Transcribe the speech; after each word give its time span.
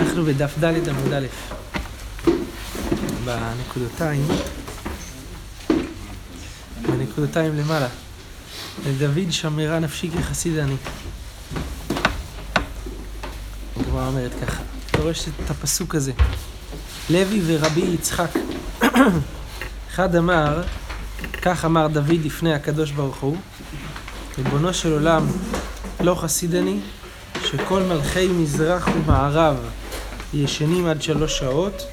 אנחנו 0.00 0.24
בדף 0.24 0.58
ד' 0.58 0.88
עמוד 0.88 1.12
א', 1.12 1.26
בנקודותיים, 3.24 4.28
בנקודותיים 6.82 7.56
למעלה. 7.56 8.07
לדוד 8.86 9.32
שמרה 9.32 9.78
נפשי 9.78 10.10
כחסיד 10.10 10.58
אני. 10.58 10.76
הגמרא 13.80 14.06
אומרת 14.06 14.32
ככה, 14.42 14.62
רואה 14.98 15.12
את 15.44 15.50
הפסוק 15.50 15.94
הזה. 15.94 16.12
לוי 17.10 17.42
ורבי 17.46 17.80
יצחק. 17.80 18.30
אחד 19.90 20.16
אמר, 20.16 20.62
כך 21.42 21.64
אמר 21.64 21.86
דוד 21.86 22.20
לפני 22.24 22.54
הקדוש 22.54 22.90
ברוך 22.90 23.16
הוא, 23.16 23.36
ריבונו 24.38 24.74
של 24.74 24.92
עולם, 24.92 25.26
לא 26.00 26.14
חסיד 26.14 26.54
אני, 26.54 26.80
שכל 27.44 27.82
מלכי 27.82 28.28
מזרח 28.28 28.88
ומערב 28.94 29.56
ישנים 30.34 30.86
עד 30.86 31.02
שלוש 31.02 31.38
שעות, 31.38 31.86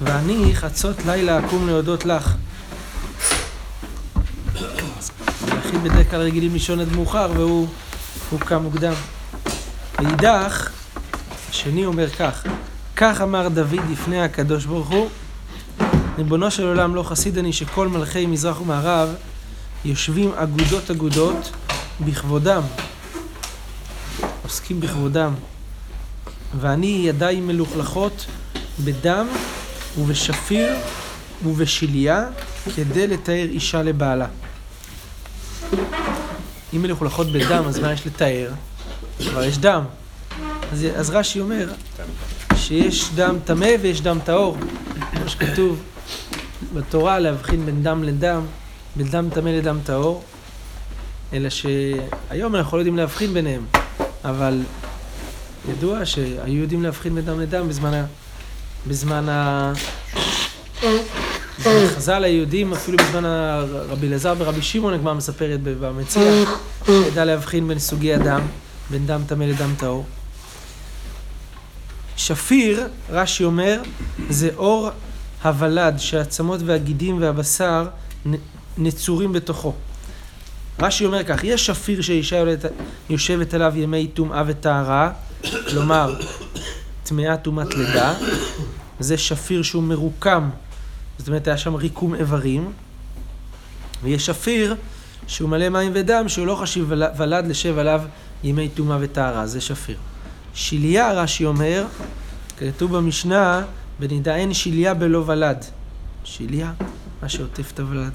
ואני 0.00 0.50
חצות 0.54 0.96
לילה 1.06 1.46
אקום 1.46 1.66
להודות 1.66 2.04
לך. 2.04 2.34
מלכים 5.52 5.82
בדרך 5.82 6.10
כלל 6.10 6.20
רגילים 6.20 6.52
לישון 6.52 6.80
עד 6.80 6.92
מאוחר, 6.92 7.30
והוא 7.34 7.68
הוא 8.30 8.40
קם 8.40 8.62
מוקדם. 8.62 8.92
ואידך, 9.98 10.70
השני 11.50 11.86
אומר 11.86 12.10
כך, 12.10 12.44
כך 12.96 13.20
אמר 13.20 13.48
דוד 13.48 13.80
לפני 13.90 14.22
הקדוש 14.22 14.64
ברוך 14.64 14.88
הוא, 14.88 15.08
ריבונו 16.18 16.50
של 16.50 16.66
עולם 16.66 16.94
לא 16.94 17.02
חסיד 17.02 17.38
אני 17.38 17.52
שכל 17.52 17.88
מלכי 17.88 18.26
מזרח 18.26 18.60
ומערב 18.60 19.08
יושבים 19.84 20.32
אגודות 20.34 20.90
אגודות 20.90 21.50
בכבודם, 22.00 22.62
עוסקים 24.42 24.80
בכבודם, 24.80 25.34
ואני 26.60 27.02
ידיי 27.04 27.40
מלוכלכות 27.40 28.26
בדם 28.84 29.26
ובשפיר 29.98 30.68
ובשליה 31.44 32.26
כדי 32.76 33.06
לתאר 33.06 33.46
אישה 33.50 33.82
לבעלה. 33.82 34.26
אם 36.76 36.82
מלוכלכות 36.82 37.26
בדם, 37.32 37.64
אז 37.66 37.78
מה 37.78 37.92
יש 37.92 38.06
לתאר? 38.06 38.50
כבר 39.18 39.44
יש 39.44 39.58
דם. 39.58 39.84
אז, 40.72 40.86
אז 40.96 41.10
רש"י 41.10 41.40
אומר 41.40 41.72
שיש 42.56 43.10
דם 43.14 43.36
טמא 43.44 43.70
ויש 43.82 44.00
דם 44.00 44.18
טהור. 44.24 44.56
כמו 45.12 45.28
שכתוב 45.28 45.82
בתורה, 46.74 47.18
להבחין 47.18 47.66
בין 47.66 47.82
דם 47.82 48.02
לדם, 48.02 48.40
בין 48.96 49.06
דם 49.08 49.28
טמא 49.34 49.48
לדם 49.48 49.78
טהור, 49.84 50.24
אלא 51.32 51.48
שהיום 51.48 52.56
אנחנו 52.56 52.76
לא 52.76 52.80
יודעים 52.80 52.96
להבחין 52.96 53.34
ביניהם, 53.34 53.64
אבל 54.24 54.62
ידוע 55.68 56.04
שהיו 56.04 56.62
יודעים 56.62 56.82
להבחין 56.82 57.14
בין 57.14 57.24
דם 57.24 57.40
לדם 57.40 57.68
בזמן 57.68 57.94
ה... 57.94 58.04
בזמן 58.86 59.28
ה... 59.28 59.72
חז"ל 61.96 62.24
היהודים, 62.24 62.72
אפילו 62.72 62.98
בזמן 62.98 63.24
רבי 63.88 64.08
אלעזר 64.08 64.34
ורבי 64.38 64.62
שמעון, 64.62 64.94
הגמרא 64.94 65.14
מספרת 65.14 65.60
במציע, 65.62 66.44
ידע 66.88 67.24
להבחין 67.24 67.68
בין 67.68 67.78
סוגי 67.78 68.14
הדם, 68.14 68.40
בין 68.90 69.06
דם 69.06 69.20
טמא 69.26 69.44
לדם 69.44 69.74
טהור. 69.78 70.06
שפיר, 72.16 72.88
רש"י 73.10 73.44
אומר, 73.44 73.82
זה 74.30 74.50
אור 74.56 74.90
הוולד 75.44 75.98
שהעצמות 75.98 76.60
והגידים 76.64 77.22
והבשר 77.22 77.86
נצורים 78.78 79.32
בתוכו. 79.32 79.72
רש"י 80.80 81.06
אומר 81.06 81.24
כך, 81.24 81.44
יש 81.44 81.66
שפיר 81.66 82.02
שאישה 82.02 82.44
יושבת 83.10 83.54
עליו 83.54 83.72
ימי 83.76 84.06
טומאה 84.06 84.42
וטהרה, 84.46 85.10
כלומר, 85.70 86.14
טמאה 87.04 87.36
טומאת 87.36 87.74
לידה, 87.74 88.14
זה 89.00 89.18
שפיר 89.18 89.62
שהוא 89.62 89.82
מרוקם, 89.82 90.50
זאת 91.18 91.28
אומרת 91.28 91.48
היה 91.48 91.56
שם 91.56 91.74
ריקום 91.74 92.14
איברים, 92.14 92.72
ויש 94.02 94.26
שפיר 94.26 94.76
שהוא 95.26 95.48
מלא 95.48 95.68
מים 95.68 95.92
ודם, 95.94 96.28
שהוא 96.28 96.46
לא 96.46 96.54
חשיב 96.54 96.92
ולד 97.16 97.46
לשב 97.46 97.78
עליו 97.78 98.02
ימי 98.44 98.68
טומאה 98.68 98.96
וטהרה, 99.00 99.46
זה 99.46 99.60
שפיר. 99.60 99.96
שליה, 100.54 101.12
רש"י 101.12 101.44
אומר, 101.44 101.84
כתוב 102.58 102.96
במשנה, 102.96 103.62
בנידה 104.00 104.36
אין 104.36 104.54
שליה 104.54 104.94
בלא 104.94 105.24
ולד. 105.26 105.64
שליה, 106.24 106.72
מה 107.22 107.28
שעוטף 107.28 107.72
את 107.74 107.80
הוולד. 107.80 108.12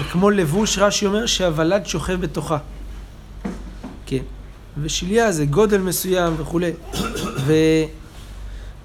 וכמו 0.00 0.30
לבוש, 0.30 0.78
רש"י 0.78 1.06
אומר 1.06 1.26
שהוולד 1.26 1.86
שוכב 1.86 2.20
בתוכה. 2.20 2.58
כן. 4.06 4.22
ושליה 4.82 5.32
זה 5.32 5.44
גודל 5.44 5.78
מסוים 5.78 6.34
וכולי. 6.38 6.72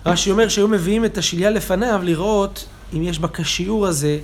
ורש"י 0.06 0.32
אומר 0.32 0.48
שהיו 0.48 0.68
מביאים 0.68 1.06
את 1.06 1.18
השליה 1.18 1.50
לפניו 1.50 2.02
לראות 2.04 2.66
אם 2.94 3.04
יש 3.04 3.20
בה 3.20 3.28
כשיעור 3.28 3.88
הזה, 3.88 4.20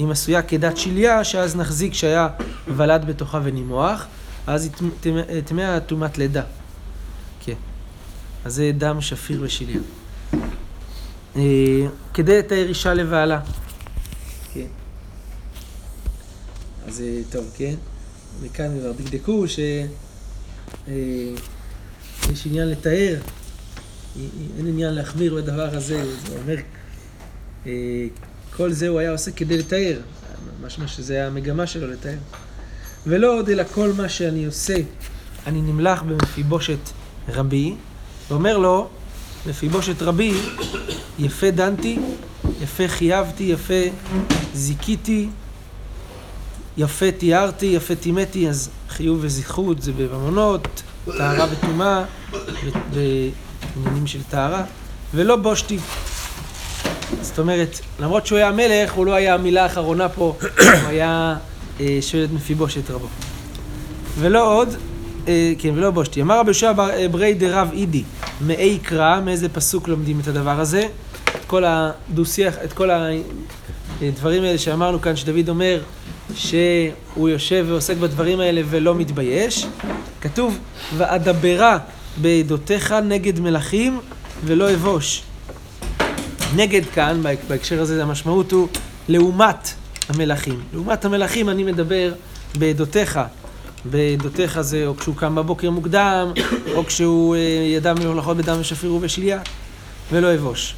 אם 0.00 0.10
עשויה 0.10 0.42
כדת 0.42 0.76
שליה, 0.76 1.24
שאז 1.24 1.56
נחזיק 1.56 1.94
שהיה 1.94 2.28
ולד 2.76 3.04
בתוכה 3.06 3.40
ונימוח, 3.44 4.06
אז 4.46 4.70
היא 5.04 5.42
טמאה 5.44 5.80
טומאת 5.80 6.18
לידה. 6.18 6.42
כן. 7.44 7.54
אז 8.44 8.54
זה 8.54 8.70
דם 8.78 9.00
שפיר 9.00 9.42
ושליה. 9.42 9.80
כדי 12.14 12.38
לתאר 12.38 12.68
אישה 12.68 12.94
לבעלה. 12.94 13.40
כן. 14.54 14.66
אז 16.86 17.02
טוב, 17.30 17.44
כן? 17.56 17.74
וכאן 18.40 18.78
כבר 18.80 18.92
דקדקו 18.92 19.44
שיש 19.48 19.88
עניין 22.46 22.68
לתאר, 22.68 23.16
אין 24.58 24.66
עניין 24.66 24.94
להחמיר 24.94 25.34
בדבר 25.34 25.76
הזה, 25.76 26.04
זה 26.26 26.38
אומר, 26.42 26.56
כל 28.56 28.72
זה 28.72 28.88
הוא 28.88 28.98
היה 28.98 29.10
עושה 29.10 29.30
כדי 29.30 29.58
לתאר, 29.58 30.00
משמע 30.62 30.86
שזה 30.86 31.26
המגמה 31.26 31.66
שלו 31.66 31.86
לתאר. 31.86 32.18
ולא 33.06 33.38
עוד 33.38 33.48
אלא 33.48 33.64
כל 33.74 33.92
מה 33.96 34.08
שאני 34.08 34.46
עושה, 34.46 34.76
אני 35.46 35.60
נמלח 35.62 36.02
במפיבושת 36.02 36.78
רבי, 37.28 37.74
ואומר 38.30 38.58
לו, 38.58 38.88
מפיבושת 39.46 40.02
רבי, 40.02 40.32
יפה 41.18 41.50
דנתי, 41.50 41.98
יפה 42.62 42.88
חייבתי, 42.88 43.44
יפה 43.44 43.74
זיכיתי, 44.54 45.28
יפה 46.76 47.12
תיארתי, 47.12 47.66
יפה 47.66 47.94
טימאתי, 47.94 48.48
אז 48.48 48.70
חיוב 48.88 49.18
וזכרות 49.22 49.82
זה 49.82 49.92
בממונות, 49.92 50.82
טהרה 51.04 51.46
וטומאה, 51.52 52.04
בעניינים 52.94 54.06
של 54.06 54.22
טהרה, 54.30 54.64
ולא 55.14 55.36
בושתי. 55.36 55.78
זאת 57.22 57.38
אומרת, 57.38 57.80
למרות 58.00 58.26
שהוא 58.26 58.38
היה 58.38 58.52
מלך, 58.52 58.92
הוא 58.92 59.06
לא 59.06 59.14
היה 59.14 59.34
המילה 59.34 59.62
האחרונה 59.62 60.08
פה, 60.08 60.36
הוא 60.82 60.88
היה 60.88 61.36
אה, 61.80 61.98
שואלת 62.00 62.32
מפיבושת 62.32 62.90
רבו. 62.90 63.06
ולא 64.18 64.54
עוד, 64.56 64.68
אה, 65.28 65.52
כן, 65.58 65.70
ולא 65.74 65.90
בושתי. 65.90 66.22
אמר 66.22 66.38
רבי 66.38 66.48
יהושע 66.48 66.72
ברי 67.10 67.34
דרב 67.34 67.68
אידי, 67.72 68.02
מאי 68.40 68.78
קרא, 68.82 69.20
מאיזה 69.20 69.48
פסוק 69.48 69.88
לומדים 69.88 70.20
את 70.20 70.28
הדבר 70.28 70.60
הזה? 70.60 70.82
את 71.36 71.44
כל 71.46 71.64
הדו-שיח, 71.66 72.54
את 72.64 72.72
כל 72.72 72.90
הדברים 74.02 74.42
האלה 74.42 74.58
שאמרנו 74.58 75.00
כאן, 75.00 75.16
שדוד 75.16 75.48
אומר 75.48 75.80
שהוא 76.34 77.28
יושב 77.28 77.64
ועוסק 77.68 77.96
בדברים 77.96 78.40
האלה 78.40 78.60
ולא 78.70 78.94
מתבייש. 78.94 79.66
כתוב, 80.20 80.58
ואדברה 80.96 81.78
בעדותיך 82.16 82.92
נגד 82.92 83.40
מלכים 83.40 84.00
ולא 84.44 84.74
אבוש. 84.74 85.22
נגד 86.56 86.82
כאן, 86.94 87.22
בהקשר 87.48 87.80
הזה, 87.80 88.02
המשמעות 88.02 88.52
הוא 88.52 88.68
לעומת 89.08 89.74
המלכים. 90.08 90.60
לעומת 90.72 91.04
המלכים 91.04 91.48
אני 91.48 91.64
מדבר 91.64 92.12
בעדותיך. 92.58 93.20
בעדותיך 93.84 94.60
זה 94.60 94.86
או 94.86 94.96
כשהוא 94.96 95.16
קם 95.16 95.34
בבוקר 95.34 95.70
מוקדם, 95.70 96.32
או 96.74 96.86
כשהוא 96.86 97.36
ידע 97.76 97.94
מלוכלכות 97.94 98.36
בדם 98.36 98.56
ושפיר 98.60 98.94
ובשליה, 98.94 99.40
ולא 100.12 100.34
אבוש. 100.34 100.74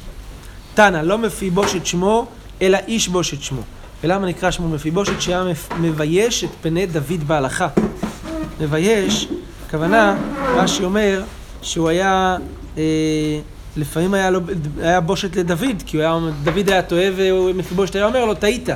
תנא, 0.73 0.97
לא 0.97 1.17
מפיבוש 1.17 1.75
את 1.75 1.85
שמו, 1.85 2.27
אלא 2.61 2.77
איש 2.87 3.07
בוש 3.07 3.33
את 3.33 3.41
שמו. 3.41 3.61
ולמה 4.03 4.27
נקרא 4.27 4.51
שמו 4.51 4.69
מפיבושת? 4.69 5.21
שהיה 5.21 5.43
מבייש 5.79 6.43
את 6.43 6.49
פני 6.61 6.85
דוד 6.85 7.27
בהלכה. 7.27 7.67
מבייש, 8.59 9.27
הכוונה, 9.67 10.17
רש"י 10.55 10.83
אומר 10.83 11.23
שהוא 11.61 11.89
היה, 11.89 12.37
אה, 12.77 12.83
לפעמים 13.77 14.13
היה, 14.13 14.29
לו, 14.29 14.39
היה 14.81 14.99
בושת 14.99 15.35
לדוד, 15.35 15.83
כי 15.85 15.97
היה, 15.97 16.19
דוד 16.43 16.69
היה 16.69 16.81
טועה 16.81 17.05
ומפיבושת 17.15 17.95
היה 17.95 18.05
אומר 18.05 18.25
לו, 18.25 18.33
טעית. 18.33 18.69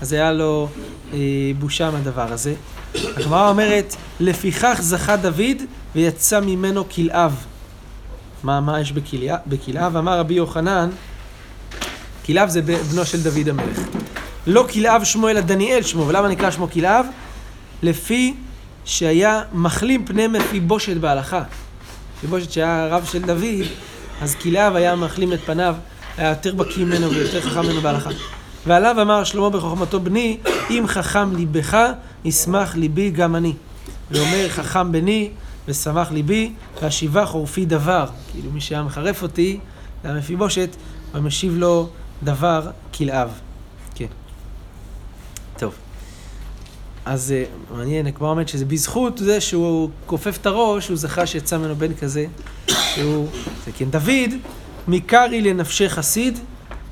אז 0.00 0.12
היה 0.12 0.32
לו 0.32 0.68
אה, 1.12 1.18
בושה 1.58 1.90
מהדבר 1.90 2.32
הזה. 2.32 2.54
הגמרא 2.94 3.48
אומרת, 3.48 3.96
לפיכך 4.20 4.78
זכה 4.80 5.16
דוד 5.16 5.62
ויצא 5.94 6.40
ממנו 6.40 6.88
כלאב. 6.88 7.44
מה, 8.42 8.60
מה 8.60 8.80
יש 8.80 8.92
בכלאב? 9.46 9.96
אמר 9.96 10.18
רבי 10.18 10.34
יוחנן, 10.34 10.90
כלאב 12.26 12.48
זה 12.48 12.62
בנו 12.62 13.04
של 13.04 13.22
דוד 13.22 13.48
המלך. 13.48 13.78
לא 14.46 14.66
כלאב 14.72 15.04
שמו 15.04 15.28
אלא 15.28 15.40
דניאל 15.40 15.82
שמו, 15.82 16.08
ולמה 16.08 16.28
נקרא 16.28 16.50
שמו 16.50 16.70
כלאב? 16.70 17.06
לפי 17.82 18.34
שהיה 18.84 19.42
מחלים 19.52 20.06
פני 20.06 20.26
מפיבושת 20.26 20.96
בהלכה. 20.96 21.42
מפיבושת 22.18 22.52
שהיה 22.52 22.86
רב 22.90 23.04
של 23.04 23.22
דוד, 23.22 23.66
אז 24.20 24.34
כלאב 24.34 24.76
היה 24.76 24.96
מחלים 24.96 25.32
את 25.32 25.40
פניו, 25.40 25.74
היה 26.16 26.28
יותר 26.28 26.54
בקיא 26.54 26.84
ממנו 26.84 27.10
ויותר 27.10 27.40
חכם 27.40 27.60
ממנו 27.60 27.80
בהלכה. 27.80 28.10
ועליו 28.66 29.02
אמר 29.02 29.24
שלמה 29.24 29.50
בחוכמתו 29.50 30.00
בני, 30.00 30.38
אם 30.70 30.84
חכם 30.86 31.36
ליבך, 31.36 31.78
ישמח 32.24 32.74
ליבי 32.76 33.10
גם 33.10 33.36
אני. 33.36 33.52
ואומר 34.10 34.48
חכם 34.48 34.92
בני, 34.92 35.30
ושמח 35.68 36.10
ליבי, 36.10 36.52
והשיבה 36.82 37.26
חורפי 37.26 37.64
דבר. 37.64 38.06
כאילו 38.32 38.50
מי 38.50 38.60
שהיה 38.60 38.82
מחרף 38.82 39.22
אותי, 39.22 39.58
זה 40.02 40.08
היה 40.08 40.18
מפיבושת, 40.18 40.76
ומשיב 41.14 41.56
לו 41.56 41.88
דבר 42.22 42.70
כלאב. 42.94 43.30
כן. 43.94 44.06
טוב. 45.58 45.74
אז 47.04 47.32
אה, 47.32 47.44
מעניין, 47.76 48.12
כמו 48.12 48.30
אומרת 48.30 48.48
שזה 48.48 48.64
בזכות 48.64 49.18
זה 49.18 49.40
שהוא 49.40 49.90
כופף 50.06 50.38
את 50.40 50.46
הראש, 50.46 50.88
הוא 50.88 50.96
זכה 50.96 51.26
שיצא 51.26 51.58
ממנו 51.58 51.76
בן 51.76 51.94
כזה, 51.94 52.26
שהוא, 52.68 53.28
זה 53.66 53.72
כן, 53.76 53.90
דוד, 53.90 54.30
מקרי 54.88 55.40
לנפשי 55.40 55.88
חסיד, 55.88 56.38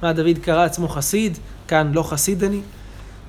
מה 0.03 0.13
דוד 0.13 0.39
קרא 0.43 0.65
עצמו 0.65 0.89
חסיד, 0.89 1.39
כאן 1.69 1.93
לא 1.95 2.03
חסיד 2.03 2.45
אני. 2.45 2.61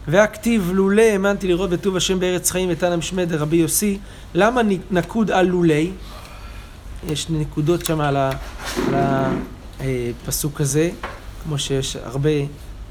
והכתיב 0.07 0.71
לולא 0.73 1.01
האמנתי 1.01 1.47
לראות 1.47 1.69
בטוב 1.69 1.95
השם 1.95 2.19
בארץ 2.19 2.51
חיים 2.51 2.69
ותנא 2.71 2.95
משמד 2.95 3.29
דרבי 3.29 3.57
יוסי, 3.57 3.97
למה 4.33 4.61
נקוד 4.91 5.31
על 5.31 5.45
לולי? 5.45 5.91
יש 7.09 7.29
נקודות 7.29 7.85
שם 7.85 8.01
על 8.01 8.17
הפסוק 9.79 10.59
אה, 10.59 10.63
הזה, 10.63 10.89
כמו 11.43 11.59
שיש 11.59 11.95
הרבה, 11.95 12.29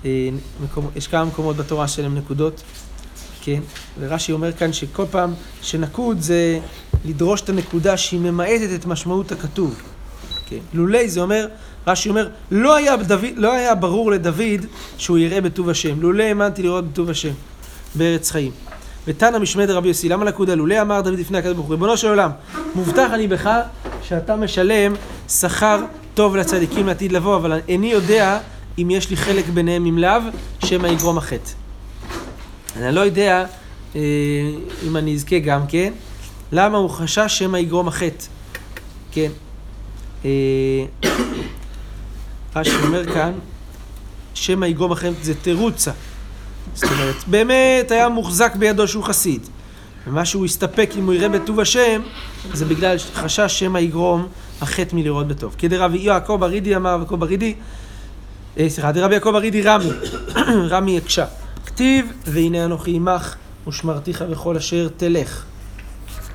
אה, 0.04 0.28
יש 0.96 1.06
כמה 1.06 1.24
מקומות 1.24 1.56
בתורה 1.56 1.88
שלהם 1.88 2.14
נקודות, 2.14 2.62
כן? 3.42 3.60
ורש"י 4.00 4.32
אומר 4.32 4.52
כאן 4.52 4.72
שכל 4.72 5.04
פעם 5.10 5.34
שנקוד 5.62 6.20
זה 6.20 6.58
לדרוש 7.04 7.40
את 7.40 7.48
הנקודה 7.48 7.96
שהיא 7.96 8.20
ממעטת 8.20 8.68
את 8.74 8.86
משמעות 8.86 9.32
הכתוב. 9.32 9.82
כן? 10.48 10.58
לולי 10.74 11.08
זה 11.08 11.20
אומר, 11.20 11.46
רש"י 11.86 12.08
אומר, 12.08 12.28
לא 12.50 12.76
היה, 12.76 12.96
דוד, 12.96 13.24
לא 13.36 13.52
היה 13.52 13.74
ברור 13.74 14.10
לדוד 14.10 14.66
שהוא 14.98 15.18
יראה 15.18 15.40
בטוב 15.40 15.68
השם. 15.68 16.00
לולי 16.00 16.28
האמנתי 16.28 16.62
לראות 16.62 16.90
בטוב 16.90 17.10
השם 17.10 17.32
בארץ 17.94 18.30
חיים. 18.30 18.52
ותנא 19.06 19.38
משמד 19.38 19.70
רבי 19.70 19.88
יוסי, 19.88 20.08
למה 20.08 20.24
נקודה 20.24 20.54
לולי 20.54 20.80
אמר 20.80 21.00
דוד 21.00 21.18
לפני 21.18 21.38
הקדוש 21.38 21.54
ברוך 21.54 21.66
הוא, 21.66 21.74
ריבונו 21.74 21.96
של 21.96 22.08
עולם, 22.08 22.30
מובטח 22.74 23.10
אני 23.12 23.28
בך 23.28 23.50
שאתה 24.02 24.36
משלם 24.36 24.94
שכר 25.28 25.84
טוב 26.14 26.36
לצדיקים 26.36 26.86
לעתיד 26.86 27.12
לבוא, 27.12 27.36
אבל 27.36 27.60
איני 27.68 27.92
יודע 27.92 28.38
אם 28.78 28.90
יש 28.90 29.10
לי 29.10 29.16
חלק 29.16 29.48
ביניהם 29.48 29.86
אם 29.86 29.98
לאו, 29.98 30.20
שמא 30.64 30.86
יגרום 30.86 31.18
החטא. 31.18 31.50
אני 32.76 32.94
לא 32.94 33.00
יודע 33.00 33.44
אה, 33.96 34.00
אם 34.86 34.96
אני 34.96 35.14
אזכה 35.14 35.38
גם 35.38 35.66
כן, 35.66 35.92
למה 36.52 36.78
הוא 36.78 36.90
חשש 36.90 37.38
שמא 37.38 37.56
יגרום 37.56 37.88
החטא, 37.88 38.24
כן. 39.12 39.30
אה, 40.24 40.30
רש"י 42.56 42.76
אומר 42.82 43.14
כאן, 43.14 43.32
שמא 44.34 44.66
יגרום 44.66 44.92
החטא 44.92 45.14
זה 45.22 45.34
תירוצה. 45.34 45.90
זאת 46.74 46.90
אומרת, 46.92 47.16
באמת 47.26 47.90
היה 47.90 48.08
מוחזק 48.08 48.56
בידו 48.56 48.88
שהוא 48.88 49.04
חסיד. 49.04 49.48
ומה 50.06 50.24
שהוא 50.24 50.44
הסתפק 50.44 50.90
אם 50.98 51.06
הוא 51.06 51.14
יראה 51.14 51.28
בטוב 51.28 51.60
השם, 51.60 52.02
זה 52.52 52.64
בגלל 52.64 52.96
חשש 53.14 53.58
שמא 53.58 53.78
יגרום 53.78 54.26
החטא 54.60 54.96
מלראות 54.96 55.28
בטוב. 55.28 55.54
כדרבי 55.58 55.98
יעקב 55.98 56.36
ברידי 56.40 56.76
אמר, 56.76 56.96
ויעקב 56.98 57.16
ברידי, 57.16 57.54
אה, 58.58 58.70
סליחה, 58.70 58.92
דרבי 58.92 59.14
יעקב 59.14 59.30
ברידי 59.30 59.62
רמי, 59.62 59.90
רמי 60.70 60.98
הקשה. 60.98 61.24
כתיב, 61.80 62.12
והנה 62.26 62.64
אנוכי 62.64 62.96
עמך 62.96 63.34
ושמרתיך 63.68 64.22
בכל 64.22 64.56
אשר 64.56 64.88
תלך. 64.96 65.44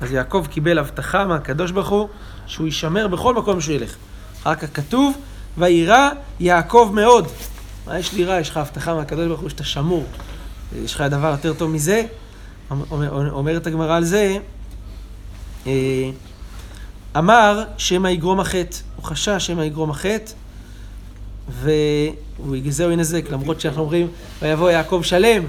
אז 0.00 0.12
יעקב 0.12 0.46
קיבל 0.50 0.78
הבטחה 0.78 1.24
מהקדוש 1.24 1.70
ברוך 1.70 1.88
הוא 1.88 2.08
שהוא 2.46 2.66
יישמר 2.66 3.08
בכל 3.08 3.34
מקום 3.34 3.60
שהוא 3.60 3.74
ילך. 3.74 3.96
רק 4.46 4.64
הכתוב, 4.64 5.16
וירא 5.58 6.10
יעקב 6.40 6.90
מאוד. 6.94 7.26
מה 7.86 7.98
יש 7.98 8.12
לירא? 8.12 8.40
יש 8.40 8.50
לך 8.50 8.56
הבטחה 8.56 8.94
מהקדוש 8.94 9.26
ברוך 9.26 9.40
הוא 9.40 9.48
שאתה 9.48 9.64
שמור. 9.64 10.06
יש 10.84 10.94
לך 10.94 11.00
דבר 11.00 11.30
יותר 11.30 11.54
טוב 11.54 11.70
מזה? 11.70 12.02
אומרת 13.10 13.66
הגמרא 13.66 13.96
על 13.96 14.04
זה, 14.04 14.36
אה, 15.66 16.10
אמר 17.16 17.64
שמא 17.78 18.08
יגרום 18.08 18.40
החטא. 18.40 18.76
הוא 18.96 19.04
חשש 19.04 19.46
שמא 19.46 19.62
יגרום 19.62 19.90
החטא, 19.90 20.32
והוא 21.48 22.56
יגזהו 22.56 22.90
ינזק, 22.90 23.30
למרות 23.30 23.60
שאנחנו 23.60 23.82
אומרים, 23.82 24.08
ויבוא 24.42 24.70
יעקב 24.70 25.00
שלם, 25.04 25.44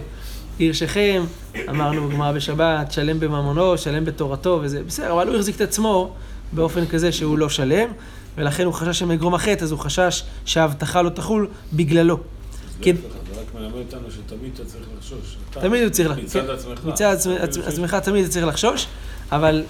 עיר 0.57 0.73
שכם, 0.73 1.23
אמרנו 1.69 2.07
בגמרא 2.09 2.31
בשבת, 2.31 2.91
שלם 2.91 3.19
בממונו, 3.19 3.77
שלם 3.77 4.05
בתורתו, 4.05 4.59
וזה 4.63 4.83
בסדר, 4.83 5.13
אבל 5.13 5.27
הוא 5.27 5.35
החזיק 5.35 5.55
את 5.55 5.61
עצמו 5.61 6.13
באופן 6.51 6.85
כזה 6.85 7.11
שהוא 7.11 7.37
לא 7.37 7.49
שלם, 7.49 7.89
ולכן 8.37 8.65
הוא 8.65 8.73
חשש 8.73 8.99
שמא 8.99 9.13
יגרום 9.13 9.33
החטא, 9.33 9.63
אז 9.63 9.71
הוא 9.71 9.79
חשש 9.79 10.23
שההבטחה 10.45 11.01
לא 11.01 11.09
תחול 11.09 11.47
בגללו. 11.73 12.17
כן. 12.81 12.95
זה 12.95 13.41
רק 13.41 13.55
מלמד 13.55 13.73
אותנו 13.73 14.11
שתמיד 14.11 14.51
אתה 14.53 14.65
צריך 14.65 14.85
לחשוש. 14.97 15.37
תמיד 15.51 15.83
הוא 15.83 15.89
צריך 15.89 16.09
לחשוש. 16.09 16.23
מצד 16.23 16.49
עצמך. 16.49 16.85
מצד 16.85 17.15
עצמך 17.65 17.95
תמיד 17.95 18.23
אתה 18.23 18.33
צריך 18.33 18.45
לחשוש, 18.47 18.87
אבל 19.31 19.63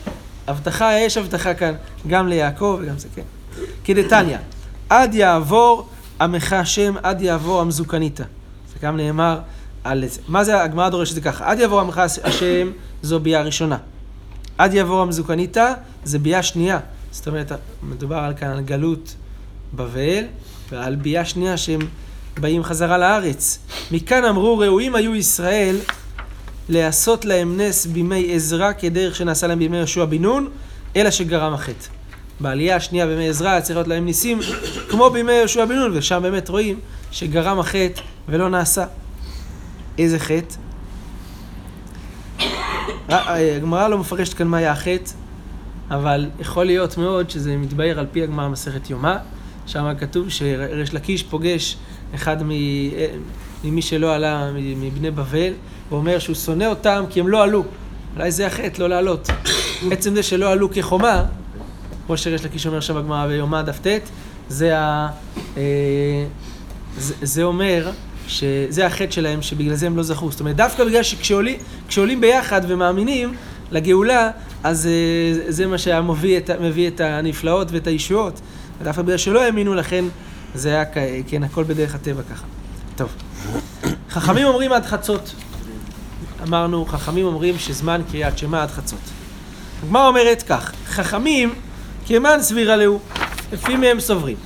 הבטחה, 0.48 1.00
יש 1.00 1.18
הבטחה 1.18 1.54
כאן 1.54 1.74
גם 2.08 2.28
ליעקב 2.28 2.80
וגם 2.82 2.98
זה, 2.98 3.08
כן. 3.16 3.22
כדתניא, 3.84 4.38
עד 4.90 5.16
יעבור 5.16 5.90
עמך 6.22 6.54
השם, 6.54 6.94
עד 7.04 7.22
יעבור 7.22 7.62
המזוקניתא. 7.62 8.24
זה 8.74 8.80
גם 8.82 8.98
נאמר 8.98 9.40
על 9.84 10.08
זה. 10.08 10.22
מה 10.28 10.44
זה, 10.44 10.64
הגמרא 10.64 10.90
דורשת 10.90 11.16
זה 11.16 11.22
ככה, 11.22 11.52
עד 11.52 11.60
יעבור 11.60 11.80
עמך 11.80 12.02
השם 12.24 12.72
זו 13.02 13.20
ביאה 13.20 13.42
ראשונה. 13.42 13.78
עד 14.58 14.74
יעבור 14.74 15.02
המזוקניתא 15.02 15.74
זה 16.04 16.20
ביאה 16.20 16.44
שנייה. 16.44 16.80
זאת 17.12 17.28
אומרת, 17.28 17.52
מדובר 17.84 18.16
על 18.16 18.34
כאן 18.34 18.48
על 18.48 18.62
גלות 18.62 19.16
בבל, 19.74 20.24
ועל 20.72 20.96
ביאה 20.96 21.26
שנייה 21.26 21.58
שהם 21.58 21.80
באים 22.40 22.64
חזרה 22.64 22.98
לארץ. 22.98 23.60
מכאן 23.92 24.26
אמרו, 24.26 24.58
ראויים 24.58 24.96
היו 24.96 25.16
ישראל 25.16 25.78
לעשות 26.70 27.26
להם 27.26 27.62
נס 27.62 27.86
בימי 27.86 28.36
עזרא 28.36 28.72
כדרך 28.80 29.16
שנעשה 29.16 29.48
להם 29.48 29.60
בימי 29.60 29.78
יהושע 29.78 30.06
בן 30.06 30.22
נון, 30.22 30.50
אלא 30.96 31.12
שגרם 31.12 31.54
החטא. 31.54 31.97
בעלייה 32.40 32.76
השנייה 32.76 33.08
בימי 33.08 33.30
עזרא 33.30 33.60
צריך 33.60 33.78
להיות 33.78 33.88
להם 33.88 34.06
ניסים 34.06 34.40
כמו 34.90 35.10
בימי 35.10 35.32
יהושע 35.32 35.66
בן 35.66 35.76
נון, 35.76 35.98
ושם 35.98 36.20
באמת 36.22 36.50
רואים 36.50 36.80
שגרם 37.12 37.60
החטא 37.60 38.02
ולא 38.30 38.50
נעשה. 38.50 38.86
איזה 39.98 40.20
חטא? 40.20 40.56
הגמרא 43.10 43.88
לא 43.88 43.98
מפרשת 43.98 44.34
כאן 44.34 44.48
מה 44.48 44.58
היה 44.58 44.72
החטא, 44.72 45.12
אבל 45.92 46.30
יכול 46.40 46.66
להיות 46.66 46.98
מאוד 46.98 47.30
שזה 47.30 47.58
מתבהר 47.58 48.00
על 48.00 48.06
פי 48.12 48.24
הגמרא 48.24 48.50
מסכת 48.50 48.90
יומא, 48.90 49.16
שם 49.66 49.94
כתוב 50.00 50.30
שריש 50.30 50.94
לקיש 50.94 51.24
פוגש 51.24 51.78
אחד 52.16 52.38
ממי 53.64 53.82
שלא 53.82 54.16
עלה 54.16 54.52
מבני 54.54 55.12
בבל, 55.12 55.54
ואומר 55.90 56.20
שהוא 56.20 56.36
שונא 56.36 56.64
אותם 56.64 57.04
כי 57.10 57.20
הם 57.20 57.28
לא 57.28 57.44
עלו. 57.44 57.64
אולי 58.16 58.32
זה 58.32 58.48
החטא, 58.48 58.82
לא 58.82 58.90
לעלות. 58.90 59.30
עצם 59.92 60.16
זה 60.16 60.24
שלא 60.24 60.52
עלו 60.52 60.72
כחומה, 60.72 61.24
כמו 62.08 62.18
שריש 62.18 62.46
לקיש 62.46 62.68
אומר 62.68 62.80
שם 62.80 62.96
בגמרא 62.96 63.28
ביומא 63.28 63.62
דף 63.62 63.80
ט', 63.88 64.10
זה, 64.50 64.80
ה, 64.80 65.10
אה, 65.58 65.62
זה, 66.98 67.14
זה 67.22 67.44
אומר 67.44 67.92
שזה 68.28 68.86
החטא 68.86 69.12
שלהם, 69.12 69.42
שבגלל 69.42 69.76
זה 69.76 69.88
הם 69.88 69.98
לא 69.98 70.04
זכו. 70.04 70.32
זאת 70.32 70.40
אומרת, 70.40 70.56
דווקא 70.56 70.86
בגלל 70.86 71.04
שכשעולים 71.04 72.22
ביחד 72.22 72.62
ומאמינים 72.68 73.34
לגאולה, 73.72 74.32
אז 74.64 74.88
אה, 74.88 75.52
זה 75.52 75.68
מה 75.68 75.78
שמביא 75.78 76.38
את, 76.38 76.50
את 76.88 77.02
הנפלאות 77.02 77.68
ואת 77.72 77.88
הישועות. 77.88 78.42
ודווקא 78.82 79.02
בגלל 79.02 79.18
שלא 79.18 79.42
האמינו, 79.42 79.76
לכן 79.76 80.06
זה 80.56 80.70
היה, 80.70 80.84
כן, 81.28 81.44
הכל 81.44 81.64
בדרך 81.64 81.96
הטבע 81.96 82.22
ככה. 82.32 82.46
טוב. 82.96 83.10
חכמים 84.10 84.48
אומרים 84.48 84.72
עד 84.72 84.86
חצות. 84.86 85.36
אמרנו, 86.48 86.86
חכמים 86.86 87.26
אומרים 87.26 87.60
שזמן 87.60 88.02
קריאת 88.12 88.38
שמע 88.38 88.64
עד 88.64 88.70
חצות. 88.70 89.00
הגמרא 89.84 90.08
אומרת 90.08 90.44
כך, 90.48 90.72
חכמים 90.88 91.54
כמן 92.08 92.38
סבירה 92.42 92.76
להו, 92.76 93.00
לפי 93.54 93.76
מהם 93.76 94.00
סוברים. 94.00 94.38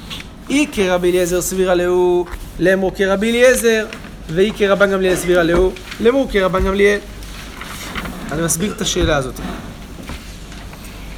אי 0.49 0.67
כרבי 0.71 1.11
אליעזר 1.11 1.41
סבירה 1.41 1.75
להו, 1.75 2.25
לאמור 2.59 2.91
כרבי 2.95 3.29
אליעזר, 3.29 3.85
ואי 4.29 4.51
כרבן 4.57 4.91
גמליאל 4.91 5.15
סבירה 5.15 5.43
להו, 5.43 5.71
לאמור 5.99 6.27
כרבן 6.31 6.65
גמליאל. 6.65 6.99
אני 8.31 8.41
מסביר 8.41 8.73
את 8.73 8.81
השאלה 8.81 9.17
הזאת. 9.17 9.33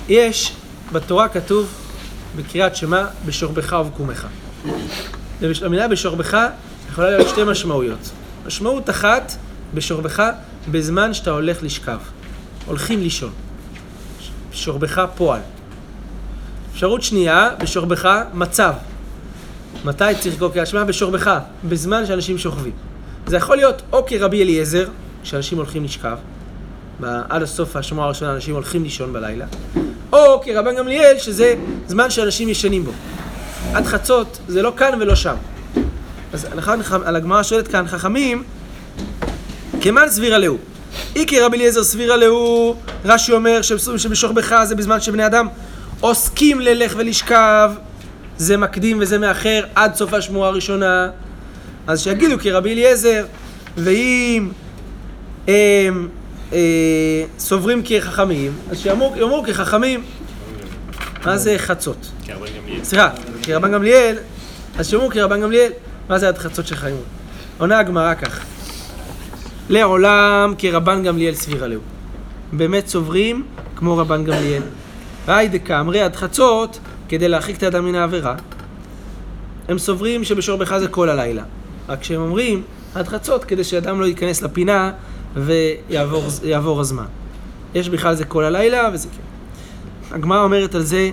יש, 0.10 0.54
בתורה 0.92 1.28
כתוב 1.30 1.68
בקריאת 2.36 2.76
שמע, 2.76 3.06
בשוכבך 3.26 3.76
ובקומך. 3.82 4.28
המילה 5.62 5.88
בשוכבך 5.88 6.38
יכולה 6.90 7.10
להיות 7.10 7.30
שתי 7.30 7.44
משמעויות. 7.44 8.10
משמעות 8.46 8.90
אחת, 8.90 9.32
בשוכבך, 9.74 10.24
בזמן 10.72 11.14
שאתה 11.14 11.32
הולך 11.32 11.64
לשכב. 11.64 12.00
הולכים 12.66 13.00
לישון. 13.00 13.32
בשוכבך 14.52 15.02
פועל. 15.16 15.42
אפשרות 16.84 17.04
שנייה, 17.04 17.50
בשוכבך 17.60 18.10
מצב. 18.34 18.74
מתי 19.86 20.04
צריך 20.20 20.36
לקרוא 20.36 20.50
קריאת 20.50 20.68
שמע? 20.68 20.84
בשוכבך, 20.84 21.40
בזמן 21.70 22.06
שאנשים 22.06 22.38
שוכבים. 22.38 22.72
זה 23.28 23.38
יכול 23.38 23.58
להיות 23.58 23.82
או 23.92 24.06
כרבי 24.06 24.44
אליעזר, 24.44 24.88
כשאנשים 25.24 25.58
הולכים 25.58 25.84
לשכב, 25.84 26.18
עד 27.30 27.42
הסוף 27.42 27.76
השמוע 27.76 28.06
הראשונה 28.06 28.34
אנשים 28.34 28.54
הולכים 28.54 28.84
לישון 28.84 29.14
בלילה, 29.14 29.46
או 30.14 30.42
כרבן 30.42 30.76
גמליאל, 30.76 31.20
שזה 31.20 31.56
זמן 31.88 32.10
שאנשים 32.10 32.50
ישנים 32.50 32.86
בו. 32.86 32.92
עד 33.74 33.86
חצות 33.86 34.40
זה 34.48 34.62
לא 34.62 34.74
כאן 34.78 34.98
ולא 35.00 35.16
שם. 35.16 35.36
אז 36.34 36.48
על 37.06 37.16
הגמרא 37.16 37.44
שואלת 37.44 37.68
כאן, 37.68 37.88
חכמים, 37.88 38.44
כמן 39.82 40.10
סבירה 40.10 40.38
להו. 40.38 40.58
איקי 41.16 41.40
רבי 41.40 41.58
אליעזר 41.58 41.84
סבירה 41.84 42.18
להו, 42.18 42.76
רש"י 43.06 43.32
אומר 43.32 43.62
שבשוכבך 43.98 44.64
זה 44.64 44.76
בזמן 44.76 45.02
שבני 45.02 45.26
אדם 45.26 45.48
עוסקים 46.04 46.60
ללך 46.60 46.94
ולשכב, 46.98 47.72
זה 48.38 48.58
מקדים 48.58 48.98
וזה 49.02 49.18
מאחר 49.18 49.64
עד 49.76 49.96
סוף 49.96 50.14
השמועה 50.14 50.50
הראשונה. 50.50 51.10
אז 51.88 52.02
שיגידו 52.02 52.36
כרבי 52.40 52.74
אליעזר, 52.74 53.26
ואם 53.78 54.50
הם 55.48 56.10
אה, 56.54 56.60
סוברים 57.40 57.82
כחכמים, 57.86 58.52
אז 58.72 58.80
שיאמרו 58.80 59.14
יאמרו 59.18 59.44
כחכמים. 59.44 60.04
מה 61.26 61.38
זה 61.38 61.56
חצות? 61.58 62.12
סליחה, 62.84 63.10
כרבן 63.44 63.72
גמליאל, 63.72 64.16
אז 64.78 64.90
שיאמרו 64.90 65.10
כרבן 65.10 65.42
גמליאל, 65.42 65.72
מה 66.10 66.20
זה 66.20 66.28
עד 66.28 66.38
חצות 66.38 66.68
של 66.68 66.76
חיים? 66.76 67.02
עונה 67.58 67.80
הגמרא 67.80 68.14
כך, 68.14 68.40
לעולם 69.70 70.54
כרבן 70.58 71.04
גמליאל 71.04 71.36
סבירה 71.36 71.68
להו. 71.68 71.82
באמת 72.54 72.88
סוברים 72.88 73.46
כמו 73.76 73.98
רבן 73.98 74.24
גמליאל. 74.24 74.62
והי 75.26 75.48
דקאמרי 75.48 76.02
עד 76.02 76.16
חצות, 76.16 76.80
כדי 77.10 77.28
להרחיק 77.28 77.58
את 77.58 77.64
האדם 77.64 77.86
מן 77.86 77.96
העבירה. 77.96 78.36
הם 79.68 79.78
סוברים 79.78 80.24
שבשורבך 80.24 80.78
זה 80.78 80.88
כל 80.88 81.10
הלילה. 81.10 81.44
רק 81.90 82.04
שהם 82.04 82.22
אומרים 82.22 82.62
עד 82.96 83.08
חצות, 83.08 83.46
כדי 83.46 83.64
שאדם 83.64 84.02
לא 84.02 84.06
ייכנס 84.06 84.42
לפינה 84.42 84.92
ויעבור 85.36 86.24
יעבור 86.44 86.82
הזמן. 86.82 87.06
יש 87.76 87.90
בכלל 87.90 88.16
זה 88.16 88.26
כל 88.26 88.44
הלילה, 88.44 88.90
וזה 88.94 89.08
כן. 89.08 90.16
הגמרא 90.16 90.44
אומרת 90.44 90.76
על 90.76 90.82
זה, 90.82 91.10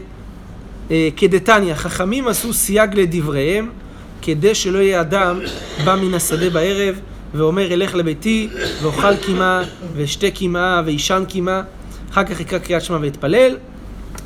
אה, 0.91 1.09
כדתניא, 1.17 1.75
חכמים 1.75 2.29
עשו 2.29 2.53
סייג 2.53 2.95
לדבריהם, 2.95 3.71
כדי 4.23 4.55
שלא 4.55 4.79
יהיה 4.79 5.01
אדם 5.01 5.41
בא 5.85 5.97
מן 5.97 6.15
השדה 6.15 6.51
בערב 6.51 7.01
ואומר 7.35 7.73
אלך 7.73 7.95
לביתי 7.95 8.49
ואוכל 8.83 9.17
קימה 9.17 9.63
ואשתה 9.97 10.31
קימה 10.31 10.83
וישן 10.85 11.25
קימה, 11.29 11.63
אחר 12.11 12.25
כך 12.25 12.41
יקרא 12.41 12.59
קריאת 12.59 12.83
שמע 12.83 12.99
ויתפלל, 13.01 13.57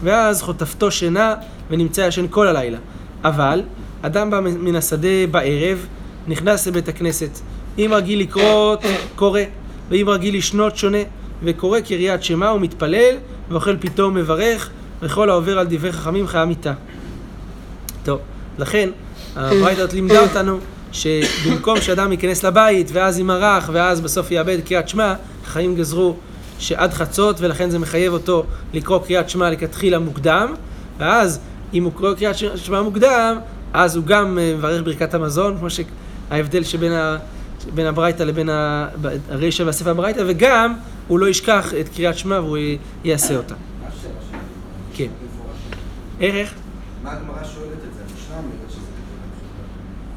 ואז 0.03 0.43
חוטפתו 0.43 0.91
שינה 0.91 1.35
ונמצא 1.71 2.01
ישן 2.01 2.27
כל 2.31 2.47
הלילה. 2.47 2.79
אבל 3.25 3.63
אדם 4.03 4.31
בא 4.31 4.41
מן 4.41 4.77
השדה 4.77 5.27
בערב, 5.31 5.87
נכנס 6.27 6.67
לבית 6.67 6.89
הכנסת. 6.89 7.39
אם 7.79 7.91
רגיל 7.95 8.21
לקרוא, 8.21 8.77
קורא, 9.17 9.41
ואם 9.89 10.07
רגיל 10.09 10.37
לשנות, 10.37 10.77
שונה, 10.77 10.99
וקורא 11.43 11.81
קריאת 11.81 12.23
שמע 12.23 12.53
ומתפלל, 12.53 13.15
ואוכל 13.49 13.77
פתאום 13.77 14.15
מברך, 14.15 14.71
וכל 15.03 15.31
העובר 15.31 15.59
על 15.59 15.67
דברי 15.71 15.93
חכמים 15.93 16.27
חיה 16.27 16.45
מיתה. 16.45 16.73
טוב, 18.05 18.21
לכן 18.59 18.91
הברייתא 19.37 19.81
הזאת 19.81 19.93
לימדה 19.93 20.21
אותנו 20.21 20.59
שבמקום 20.93 21.81
שאדם 21.81 22.13
ייכנס 22.13 22.45
לבית 22.45 22.91
ואז 22.93 23.19
ימרח 23.19 23.71
ואז 23.73 24.01
בסוף 24.01 24.31
יאבד 24.31 24.59
קריאת 24.65 24.89
שמע, 24.89 25.15
חיים 25.47 25.77
גזרו 25.77 26.17
שעד 26.59 26.93
חצות 26.93 27.41
ולכן 27.41 27.71
זה 27.71 27.79
מחייב 27.79 28.13
אותו 28.13 28.45
לקרוא 28.75 28.99
קריאת 28.99 29.31
שמע 29.31 29.51
לכתחילה 29.51 29.99
מוקדם 29.99 30.55
ואז 30.99 31.41
אם 31.75 31.85
הוא 31.85 31.93
קורא 31.93 32.15
קריאת 32.15 32.37
שמע 32.57 32.83
מוקדם 32.83 33.37
אז 33.73 33.97
הוא 33.97 34.05
גם 34.05 34.39
אה, 34.39 34.55
מברך 34.59 34.83
ברכת 34.85 35.15
המזון 35.15 35.59
כמו 35.59 35.69
שההבדל 35.71 36.65
שבין 36.65 36.93
ה... 36.93 37.17
בין 37.75 37.87
הברייתא 37.87 38.23
לבין 38.23 38.49
הרישא 39.31 39.63
והספר 39.63 39.91
הברייתא 39.91 40.23
וגם 40.27 40.75
הוא 41.09 41.19
לא 41.19 41.29
ישכח 41.29 41.75
את 41.81 41.89
קריאת 41.89 42.19
שמע 42.19 42.41
והוא 42.41 42.59
יעשה 43.05 43.37
אותה. 43.37 43.55
מה 43.55 43.89
השאלה? 43.89 44.39
כן. 44.95 45.09
איך? 46.21 46.55
מה 47.03 47.13
הגמרא 47.13 47.35
שואלת 47.35 47.73
את 47.73 47.95
זה? 47.95 48.03
המשנה 48.03 48.37
אומרת 48.37 48.71
שזה 48.71 48.81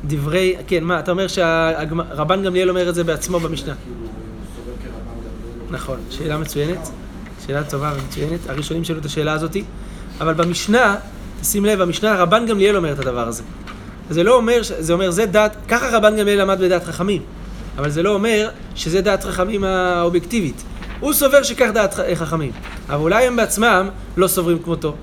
דברי, 0.03 0.55
כן, 0.67 0.83
מה, 0.83 0.99
אתה 0.99 1.11
אומר 1.11 1.27
שרבן 1.27 2.43
גמליאל 2.43 2.69
אומר 2.69 2.89
את 2.89 2.95
זה 2.95 3.03
בעצמו 3.03 3.39
במשנה. 3.39 3.73
כאילו, 3.83 3.97
הוא 3.99 4.07
סובר 4.55 4.71
כרבן 4.83 4.97
גמליאל. 4.97 5.55
נכון, 5.71 5.99
שאלה 6.09 6.37
מצוינת, 6.37 6.89
שאלה 7.47 7.63
טובה 7.63 7.93
ומצוינת, 7.95 8.39
הראשונים 8.49 8.83
שאלו 8.83 8.99
את 8.99 9.05
השאלה 9.05 9.33
הזאתי, 9.33 9.63
אבל 10.21 10.33
במשנה, 10.33 10.95
תשים 11.41 11.65
לב, 11.65 11.81
במשנה 11.81 12.15
רבן 12.15 12.45
גמליאל 12.45 12.77
אומר 12.77 12.91
את 12.91 12.99
הדבר 12.99 13.27
הזה. 13.27 13.43
זה 14.09 14.23
לא 14.23 14.35
אומר, 14.35 14.59
זה 14.61 14.93
אומר, 14.93 15.11
זה 15.11 15.25
דעת, 15.25 15.55
ככה 15.67 15.97
רבן 15.97 16.17
גמליאל 16.17 16.41
למד 16.41 16.59
בדעת 16.61 16.83
חכמים, 16.83 17.21
אבל 17.77 17.89
זה 17.89 18.03
לא 18.03 18.13
אומר 18.13 18.49
שזה 18.75 19.01
דעת 19.01 19.23
חכמים 19.23 19.63
האובייקטיבית. 19.63 20.63
הוא 20.99 21.13
סובר 21.13 21.43
שכך 21.43 21.69
דעת 21.73 21.93
חכמים, 22.15 22.51
אבל 22.89 23.01
אולי 23.01 23.27
הם 23.27 23.35
בעצמם 23.35 23.89
לא 24.17 24.27
סוברים 24.27 24.59
כמותו. 24.59 24.95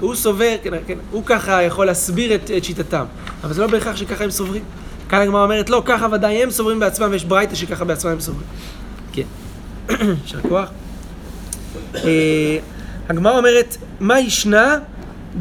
הוא 0.00 0.14
סובר, 0.14 0.54
כן, 0.62 0.70
כן, 0.86 0.98
הוא 1.10 1.22
ככה 1.26 1.62
יכול 1.62 1.86
להסביר 1.86 2.34
את, 2.34 2.50
את 2.56 2.64
שיטתם, 2.64 3.04
אבל 3.44 3.52
זה 3.52 3.60
לא 3.60 3.66
בהכרח 3.66 3.96
שככה 3.96 4.24
הם 4.24 4.30
סוברים. 4.30 4.62
כאן 5.08 5.20
הגמרא 5.20 5.44
אומרת, 5.44 5.70
לא, 5.70 5.82
ככה 5.84 6.06
ודאי 6.12 6.42
הם 6.42 6.50
סוברים 6.50 6.80
בעצמם, 6.80 7.08
ויש 7.10 7.24
ברייתא 7.24 7.54
שככה 7.54 7.84
בעצמם 7.84 8.10
הם 8.10 8.20
סוברים. 8.20 8.46
כן. 9.12 9.22
יישר 10.22 10.40
כוח. 10.48 10.70
אה, 11.94 12.58
הגמרא 13.08 13.38
אומרת, 13.38 13.76
מה 14.00 14.20
ישנה 14.20 14.78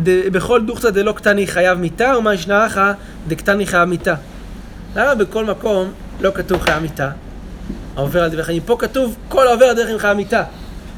בכל 0.04 0.66
דוכתא 0.66 0.90
דלא 0.90 1.12
קטני 1.12 1.48
חייב 1.48 1.78
מיתה, 1.78 2.14
ומה 2.18 2.34
ישנה 2.34 2.66
אחא 2.66 2.94
דקטני 3.28 3.66
חייב 3.66 3.84
מיתה. 3.84 4.16
למה 4.96 5.16
בכל 5.16 5.46
מקום 5.46 5.92
לא 6.22 6.32
כתוב 6.36 6.62
חייב 6.62 6.80
מיתה? 6.80 7.12
העובר 7.96 8.24
על 8.24 8.30
דברי 8.30 8.44
חיים. 8.44 8.62
פה 8.66 8.76
כתוב, 8.80 9.16
כל 9.30 9.48
העובר 9.48 9.66
על 9.66 9.76
דרך 9.76 9.86
חיים 9.86 10.00
חייב 10.00 10.18
מיתה. 10.18 10.44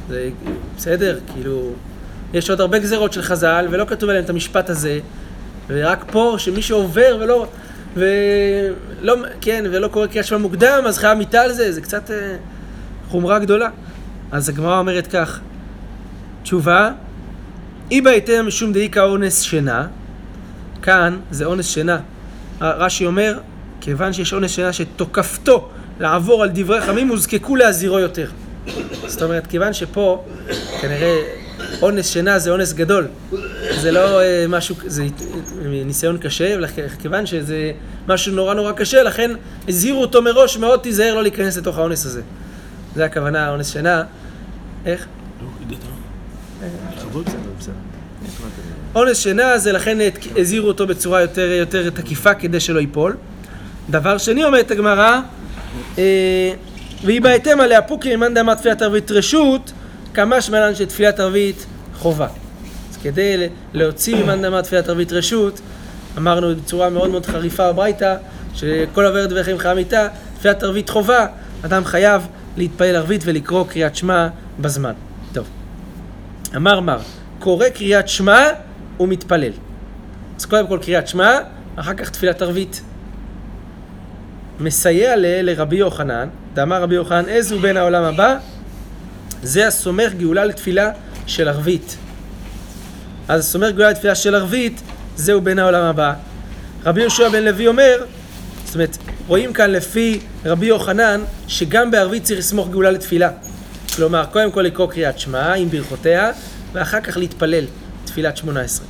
זה 0.10 0.30
בסדר, 0.78 1.20
כאילו, 1.34 1.72
יש 2.34 2.50
עוד 2.50 2.62
הרבה 2.62 2.80
גזרות 2.80 3.14
של 3.14 3.22
חז"ל, 3.22 3.68
ולא 3.70 3.86
כתוב 3.86 4.10
עליהם 4.10 4.26
את 4.26 4.30
המשפט 4.30 4.70
הזה, 4.70 5.00
ורק 5.68 6.06
פה, 6.12 6.36
שמי 6.38 6.62
שעובר 6.62 7.18
ולא, 7.22 7.48
ולא, 7.96 9.16
כן, 9.42 9.66
ולא 9.72 9.88
קורא 9.88 10.08
קריאת 10.08 10.26
שמע 10.26 10.38
מוקדם, 10.38 10.84
אז 10.88 10.98
חייב 10.98 11.18
מיתה 11.18 11.42
על 11.42 11.54
זה, 11.54 11.72
זה 11.72 11.82
קצת 11.82 12.12
אה, 12.12 12.36
חומרה 13.14 13.40
גדולה. 13.40 13.70
אז 14.32 14.50
הגמרא 14.50 14.80
אומרת 14.80 15.08
כך, 15.08 15.40
תשובה, 16.44 16.92
אי 17.92 18.02
בהיתר 18.02 18.44
משום 18.44 18.74
דאיכא 18.74 19.00
אונס 19.00 19.42
שינה, 19.42 19.88
כאן 20.82 21.18
זה 21.32 21.46
אונס 21.46 21.74
שינה. 21.74 22.00
רש"י 22.62 23.06
אומר, 23.06 23.40
כיוון 23.82 24.14
שיש 24.14 24.34
אונס 24.34 24.52
שינה 24.52 24.74
שתוקפתו 24.74 25.70
לעבור 26.00 26.44
על 26.44 26.50
דברי 26.54 26.82
חכמים, 26.82 27.08
הוזקקו 27.08 27.56
להזהירו 27.56 28.00
יותר. 28.00 28.30
זאת 29.08 29.22
אומרת, 29.22 29.48
כיוון 29.48 29.74
שפה 29.74 30.26
כנראה 30.82 31.16
אונס 31.82 32.10
שינה 32.10 32.40
זה 32.40 32.52
אונס 32.52 32.74
גדול, 32.74 33.08
זה 33.82 33.92
לא 33.92 34.22
אה, 34.22 34.46
משהו, 34.50 34.76
זה 34.86 35.06
ניסיון 35.86 36.18
קשה, 36.18 36.56
וכיוון 36.62 37.26
שזה 37.26 37.72
משהו 38.08 38.34
נורא 38.34 38.54
נורא 38.54 38.72
קשה, 38.72 39.04
לכן 39.04 39.32
הזהירו 39.68 40.02
אותו 40.02 40.22
מראש, 40.22 40.58
מאוד 40.58 40.80
תיזהר 40.80 41.14
לא 41.14 41.22
להיכנס 41.22 41.58
לתוך 41.58 41.78
האונס 41.78 42.06
הזה. 42.06 42.22
זה 42.96 43.06
הכוונה, 43.06 43.50
אונס 43.50 43.74
שינה. 43.74 44.04
איך? 44.86 45.06
אונס 48.96 49.20
שינה 49.20 49.58
זה 49.58 49.72
לכן 49.72 49.98
הזהירו 50.38 50.68
אותו 50.68 50.88
בצורה 50.88 51.22
יותר, 51.22 51.52
יותר 51.52 51.90
תקיפה 51.90 52.34
כדי 52.34 52.60
שלא 52.60 52.80
ייפול. 52.80 53.16
דבר 53.90 54.18
שני 54.18 54.44
אומרת 54.44 54.72
הגמרא, 54.72 55.20
אה, 55.98 56.54
והיא 57.04 57.22
בהתאם 57.22 57.62
עליה 57.62 57.82
פוקי 57.82 58.16
מאן 58.16 58.34
דאמר 58.34 58.56
תפילת 58.56 58.82
ערבית 58.82 59.12
רשות, 59.12 59.72
כמה 60.14 60.42
שמלן 60.42 60.76
שתפילת 60.76 61.20
ערבית 61.20 61.66
חובה. 61.98 62.28
אז 62.92 62.98
כדי 63.04 63.48
להוציא 63.74 64.16
ממאן 64.24 64.42
דאמר 64.42 64.62
תפילת 64.62 64.90
ערבית 64.90 65.12
רשות, 65.12 65.60
אמרנו 66.18 66.56
בצורה 66.56 66.90
מאוד 66.90 67.10
מאוד 67.10 67.26
חריפה 67.26 67.66
הברייתא, 67.66 68.16
שכל 68.56 69.06
עוברת 69.06 69.30
דברי 69.30 69.44
חיים 69.44 69.58
חיה 69.58 69.74
מיתה, 69.74 70.08
תפילת 70.40 70.64
ערבית 70.64 70.90
חובה, 70.90 71.26
אדם 71.66 71.86
חייב 71.86 72.28
להתפלל 72.58 72.96
ערבית 72.96 73.22
ולקרוא 73.26 73.66
קריאת 73.68 73.96
שמע 73.96 74.28
בזמן. 74.60 74.94
טוב. 75.34 75.48
אמר 76.56 76.80
מר, 76.80 77.00
קורא 77.40 77.70
קריאת 77.70 78.08
שמע 78.08 78.40
ומתפלל. 79.00 79.52
אז 80.40 80.46
קודם 80.46 80.68
כל 80.68 80.80
קריאת 80.82 81.08
שמע, 81.08 81.38
אחר 81.76 81.94
כך 81.94 82.10
תפילת 82.10 82.42
ערבית. 82.42 82.82
מסייע 84.60 85.16
ל- 85.16 85.42
לרבי 85.42 85.76
יוחנן, 85.76 86.28
דאמר 86.54 86.82
רבי 86.82 86.96
יוחנן, 86.96 87.26
איזו 87.28 87.60
בן 87.60 87.78
העולם 87.78 88.04
הבא? 88.04 88.38
זה 89.44 89.68
הסומך 89.68 90.14
גאולה 90.14 90.46
לתפילה 90.46 90.92
של 91.28 91.48
ערבית. 91.48 91.98
אז 93.28 93.40
הסומך 93.40 93.70
גאולה 93.70 93.90
לתפילה 93.90 94.16
של 94.16 94.36
ערבית, 94.36 94.82
זהו 95.16 95.42
בן 95.42 95.60
העולם 95.60 95.84
הבא. 95.84 96.14
רבי 96.86 97.02
יהושע 97.02 97.30
בן 97.30 97.44
לוי 97.44 97.68
אומר, 97.68 98.06
זאת 98.66 98.76
אומרת, 98.76 98.98
רואים 99.28 99.54
כאן 99.54 99.72
לפי 99.72 100.20
רבי 100.46 100.66
יוחנן, 100.66 101.22
שגם 101.48 101.92
בערבית 101.92 102.24
צריך 102.24 102.40
לסמוך 102.40 102.70
גאולה 102.70 102.92
לתפילה. 102.92 103.30
כלומר, 103.96 104.26
קודם 104.26 104.52
כל 104.52 104.62
לקרוא 104.62 104.88
קריאת 104.88 105.20
שמע 105.20 105.54
עם 105.54 105.70
ברכותיה, 105.70 106.32
ואחר 106.74 107.02
כך 107.02 107.18
להתפלל 107.18 107.66
תפילת 108.06 108.38
שמונה 108.38 108.62
עשרה. 108.62 108.86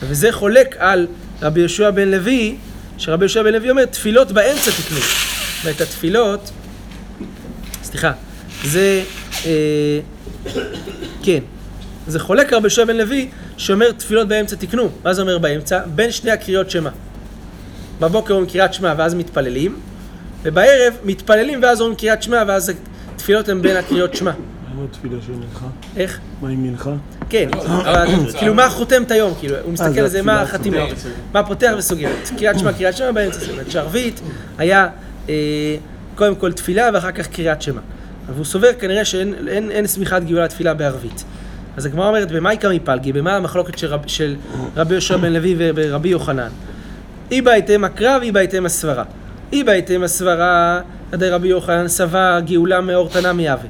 וזה 0.00 0.32
חולק 0.32 0.76
על 0.78 1.06
רבי 1.42 1.60
יהושע 1.60 1.90
בן 1.90 2.08
לוי, 2.08 2.56
שרבי 2.98 3.24
יהושע 3.24 3.42
בן 3.42 3.52
לוי 3.52 3.70
אומר, 3.70 3.84
תפילות 3.84 4.32
באמצע 4.32 4.70
תקנו. 4.70 5.00
ואת 5.64 5.80
התפילות, 5.80 6.50
סליחה, 7.82 8.12
זה, 8.64 9.02
אה, 9.46 10.00
כן, 11.22 11.40
זה 12.06 12.18
חולק 12.18 12.52
רבי 12.52 12.62
יהושע 12.62 12.84
בן 12.84 12.96
לוי, 12.96 13.30
שאומר 13.56 13.92
תפילות 13.92 14.28
באמצע 14.28 14.56
תקנו. 14.56 14.88
מה 15.04 15.14
זה 15.14 15.22
אומר 15.22 15.38
באמצע? 15.38 15.80
בין 15.86 16.12
שני 16.12 16.30
הקריאות 16.30 16.70
שמע. 16.70 16.90
בבוקר 18.00 18.34
אומרים 18.34 18.50
קריאת 18.50 18.74
שמע 18.74 18.94
ואז 18.96 19.14
מתפללים, 19.14 19.76
ובערב 20.42 20.94
מתפללים 21.04 21.62
ואז 21.62 21.80
אומרים 21.80 21.96
קריאת 21.96 22.22
שמע 22.22 22.42
ואז 22.46 22.72
התפילות 23.14 23.48
הן 23.48 23.62
בין 23.62 23.76
הקריאות 23.76 24.14
שמע. 24.14 24.32
מה 24.74 24.84
התפילה 24.84 25.16
של 25.26 25.32
מנחה? 25.32 25.66
איך? 25.96 26.18
מה 26.42 26.48
עם 26.48 26.62
מנחה? 26.62 26.90
כן, 27.28 27.48
אבל 27.66 28.06
כאילו 28.38 28.54
מה 28.54 28.70
חותם 28.70 29.02
את 29.02 29.10
היום, 29.10 29.34
כאילו, 29.38 29.56
הוא 29.64 29.72
מסתכל 29.72 29.92
זה 29.92 30.00
על 30.00 30.08
זה, 30.08 30.22
מה 30.22 30.42
החתימה, 30.42 30.84
מה 31.34 31.42
פותח 31.42 31.72
וסוגר, 31.78 32.08
קריאת 32.38 32.58
שמע, 32.58 32.72
קריאת 32.72 32.96
שמע 32.96 33.12
באמצע, 33.12 33.40
אומרת 33.50 33.70
שערבית 33.70 34.20
היה 34.58 34.88
אה, 35.28 35.34
קודם 36.14 36.34
כל 36.34 36.52
תפילה 36.52 36.90
ואחר 36.94 37.12
כך 37.12 37.26
קריאת 37.26 37.62
שמע. 37.62 37.80
והוא 38.34 38.44
סובר 38.44 38.72
כנראה 38.78 39.04
שאין 39.04 39.34
אין, 39.48 39.70
אין 39.70 39.86
סמיכת 39.86 40.22
גאולה 40.26 40.48
תפילה 40.48 40.74
בערבית. 40.74 41.24
אז 41.76 41.86
הגמרא 41.86 42.08
אומרת, 42.08 42.32
במאי 42.32 42.56
קמי 42.56 42.80
פלגי, 42.80 43.12
במה 43.12 43.36
המחלוקת 43.36 43.78
של, 43.78 43.86
רב, 43.86 44.00
של 44.06 44.36
רבי 44.76 44.94
יהושע 44.94 45.16
בן 45.16 45.32
לוי 45.32 45.54
ורבי 45.58 46.08
יוחנן? 46.08 46.48
אי 47.30 47.40
בהתאם 47.40 47.84
הקרב, 47.84 48.22
אי 48.22 48.32
בהתאם 48.32 48.66
הסברה. 48.66 49.04
אי 49.52 49.64
בהתאם 49.64 50.02
הסברה, 50.02 50.80
עדי 51.12 51.28
רבי 51.28 51.48
יוחנן 51.48 51.88
סבר 51.88 52.40
גאולה 52.44 52.80
מאור 52.80 53.08
תנא 53.08 53.32
מיהווה. 53.32 53.68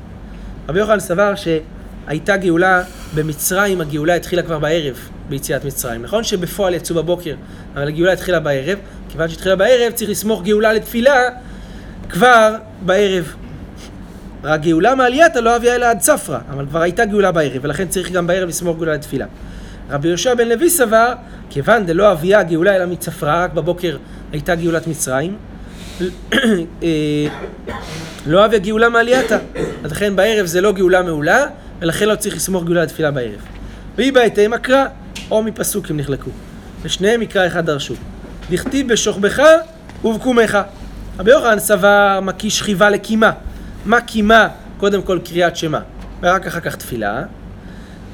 רבי 0.68 0.78
יוחנן 0.78 1.00
סבר 1.00 1.32
שהייתה 1.34 2.36
גאולה 2.36 2.82
במצרים, 3.14 3.80
הגאולה 3.80 4.14
התחילה 4.14 4.42
כבר 4.42 4.58
בערב 4.58 4.98
ביציאת 5.28 5.64
מצרים. 5.64 6.02
נכון 6.02 6.24
שבפועל 6.24 6.74
יצאו 6.74 6.94
בבוקר, 6.94 7.34
אבל 7.74 7.88
הגאולה 7.88 8.12
התחילה 8.12 8.40
בערב. 8.40 8.78
כיוון 9.08 9.28
שהתחילה 9.28 9.56
בערב 9.56 9.92
צריך 9.92 10.10
לסמוך 10.10 10.42
גאולה 10.42 10.72
לתפילה 10.72 11.14
כבר 12.10 12.56
בערב. 12.80 13.34
הגאולה 14.44 14.94
מעלייתא 14.94 15.38
לא 15.38 15.56
הביאה 15.56 15.74
אלא 15.74 15.86
עד 15.86 15.98
צפרא, 15.98 16.38
אבל 16.50 16.66
כבר 16.66 16.80
הייתה 16.80 17.04
גאולה 17.04 17.32
בערב, 17.32 17.58
ולכן 17.62 17.88
צריך 17.88 18.10
גם 18.12 18.26
בערב 18.26 18.48
לסמוך 18.48 18.76
גאולה 18.76 18.94
לתפילה. 18.94 19.26
רבי 19.90 20.08
יהושע 20.08 20.34
בן 20.34 20.48
לוי 20.48 20.70
סבר, 20.70 21.12
כיוון 21.50 21.86
דלא 21.86 22.10
הביאה 22.10 22.42
גאולה 22.42 22.76
אלא 22.76 22.86
מצפרא, 22.86 23.44
רק 23.44 23.52
בבוקר 23.52 23.96
הייתה 24.32 24.54
גאולת 24.54 24.86
מצרים, 24.86 25.36
אה, 26.82 26.88
לא 28.26 28.44
הביאה 28.44 28.60
גאולה 28.60 28.88
מעלייתא. 28.88 29.38
אז 29.84 29.92
לכן 29.92 30.16
בערב 30.16 30.46
זה 30.46 30.60
לא 30.60 30.72
גאולה 30.72 31.02
מעולה, 31.02 31.46
ולכן 31.80 32.08
לא 32.08 32.14
צריך 32.14 32.36
לסמוך 32.36 32.64
גאולה 32.64 32.82
לתפילה 32.82 33.10
בערב. 33.10 33.40
והיא 33.96 34.12
בהתאם 34.12 34.52
הקרא, 34.52 34.84
או 35.30 35.42
מפסוק 35.42 35.90
אם 35.90 35.96
נחלקו. 35.96 36.30
ושניהם 36.82 37.20
מקרא 37.20 37.46
אחד 37.46 37.66
דרשו. 37.66 37.94
דכתיב 38.50 38.92
בשוכבך 38.92 39.42
ובקומך. 40.04 40.58
רבי 41.18 41.30
יוחנן 41.30 41.58
סבר 41.58 42.20
מקיש 42.22 42.62
חיבה 42.62 42.90
לקימה. 42.90 43.32
מה 43.84 44.00
קימה? 44.00 44.48
קודם 44.78 45.02
כל 45.02 45.18
קריאת 45.24 45.56
שמע, 45.56 45.78
ורק 46.22 46.46
אחר 46.46 46.60
כך 46.60 46.76
תפילה. 46.76 47.22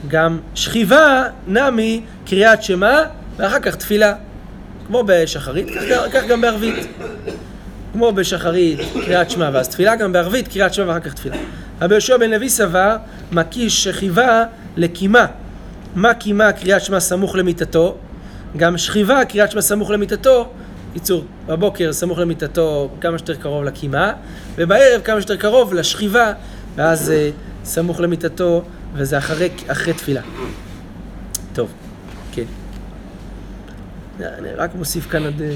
גם 0.08 0.38
שכיבה 0.54 1.24
נמי 1.46 2.00
קריאת 2.26 2.62
שמע, 2.62 3.02
ואחר 3.36 3.60
כך 3.60 3.76
תפילה. 3.76 4.14
כמו 4.86 5.04
בשחרית, 5.06 5.68
כך, 5.68 6.04
כך 6.12 6.26
גם 6.28 6.40
בערבית. 6.40 6.86
כמו 7.92 8.12
בשחרית 8.12 8.80
קריאת 9.04 9.30
שמע 9.30 9.50
ואז 9.52 9.68
תפילה, 9.68 9.96
גם 9.96 10.12
בערבית 10.12 10.48
קריאת 10.48 10.74
שמע 10.74 10.88
ואחר 10.88 11.00
כך 11.00 11.14
תפילה. 11.14 11.36
רבי 11.80 11.94
יהושע 11.94 12.16
בן 12.16 12.30
לוי 12.30 12.48
סבר 12.48 12.96
מקיש 13.32 13.84
שכיבה 13.84 14.44
לקימה. 14.76 15.26
מה 15.94 16.14
קימה 16.14 16.52
קריאת 16.52 16.82
שמע 16.82 17.00
סמוך 17.00 17.36
למיטתו? 17.36 17.96
גם 18.56 18.78
שכיבה 18.78 19.24
קריאת 19.24 19.50
שמע 19.50 19.60
סמוך 19.60 19.90
למיטתו 19.90 20.48
קיצור, 20.96 21.24
בבוקר 21.46 21.92
סמוך 21.92 22.18
למיטתו 22.18 22.90
כמה 23.00 23.18
שיותר 23.18 23.34
קרוב 23.34 23.64
לקימה, 23.64 24.12
ובערב 24.56 25.00
כמה 25.04 25.20
שיותר 25.20 25.36
קרוב 25.36 25.74
לשכיבה, 25.74 26.32
ואז 26.76 27.10
אה, 27.10 27.30
סמוך 27.64 28.00
למיטתו, 28.00 28.62
וזה 28.96 29.18
אחרי, 29.18 29.48
אחרי 29.66 29.92
תפילה. 29.92 30.22
טוב, 31.52 31.72
כן. 32.32 32.44
אני 34.20 34.48
רק 34.56 34.74
מוסיף 34.74 35.06
כאן 35.06 35.24
עוד 35.24 35.42
אה, 35.42 35.54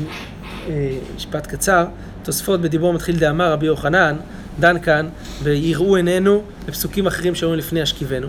אה, 0.68 0.98
משפט 1.16 1.46
קצר. 1.46 1.86
תוספות 2.22 2.60
בדיבור 2.60 2.92
מתחיל 2.92 3.16
דאמר 3.16 3.52
רבי 3.52 3.66
יוחנן, 3.66 4.16
דן 4.60 4.78
כאן, 4.78 5.08
ויראו 5.42 5.96
עינינו 5.96 6.42
בפסוקים 6.66 7.06
אחרים 7.06 7.34
שאומרים 7.34 7.58
לפני 7.58 7.82
השכיבנו. 7.82 8.28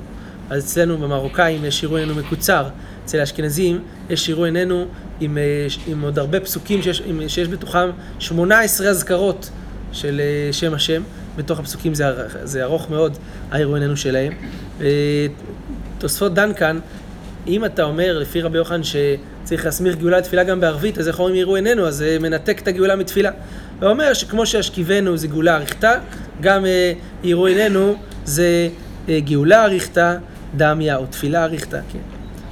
אז 0.50 0.64
אצלנו 0.64 0.98
במרוקאים 0.98 1.66
יש 1.66 1.84
יראו 1.84 1.98
עינינו 1.98 2.16
מקוצר, 2.16 2.70
אצל 3.06 3.20
האשכנזים 3.20 3.80
יש 4.10 4.30
יראו 4.30 4.46
עינינו 4.46 4.86
עם, 5.20 5.38
אה, 5.38 5.68
עם 5.88 6.02
עוד 6.02 6.20
הרבה 6.20 6.40
פסוקים 6.40 6.82
שיש, 6.82 7.02
עם, 7.06 7.22
שיש 7.28 7.48
בתוכם 7.48 7.90
18 8.20 8.88
אזכרות 8.88 9.50
של 9.92 10.22
שם 10.52 10.74
השם. 10.74 11.04
בתוך 11.36 11.60
הפסוקים 11.60 11.94
זה, 11.94 12.06
זה 12.44 12.64
ארוך 12.64 12.90
מאוד, 12.90 13.18
היראו 13.52 13.76
עינינו 13.76 13.98
שלהם. 13.98 14.34
תוספות 15.98 16.34
דן 16.34 16.54
כאן, 16.54 16.80
אם 17.48 17.66
אתה 17.66 17.84
אומר 17.84 18.20
לפי 18.20 18.42
רבי 18.42 18.58
יוחנן 18.58 18.82
שצריך 18.84 19.66
להסמיך 19.66 19.96
גאולה 19.96 20.18
לתפילה 20.18 20.44
גם 20.44 20.60
בערבית, 20.60 20.98
אז 20.98 21.08
איך 21.08 21.20
אומרים 21.20 21.36
יראו 21.36 21.56
עינינו? 21.56 21.88
אז 21.88 21.96
זה 21.96 22.18
מנתק 22.20 22.60
את 22.60 22.68
הגאולה 22.68 22.96
מתפילה. 22.96 23.32
ואומר 23.80 24.14
שכמו 24.14 24.46
שהשכיבנו 24.46 25.18
זה 25.18 25.28
גאולה 25.28 25.56
אריכתא, 25.56 26.00
גם 26.42 26.66
אה, 26.66 26.94
יראו 27.24 27.46
עינינו 27.46 27.96
זה 28.26 28.70
אה, 29.10 29.20
גאולה 29.20 29.64
אריכתא, 29.66 30.18
דמיה 30.58 30.96
או 30.96 31.06
תפילה 31.06 31.44
אריכתא, 31.44 31.80
כן, 31.92 32.00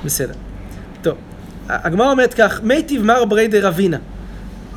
בסדר. 0.05 0.33
טוב, 1.01 1.15
הגמרא 1.69 2.11
אומרת 2.11 2.33
כך, 2.33 2.61
מיטיב 2.63 3.03
מר 3.03 3.25
ברי 3.25 3.47
דרבינה. 3.47 3.97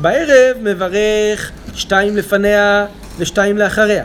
בערב 0.01 0.57
מברך 0.63 1.51
שתיים 1.75 2.17
לפניה 2.17 2.87
ושתיים 3.19 3.59
לאחריה. 3.59 4.05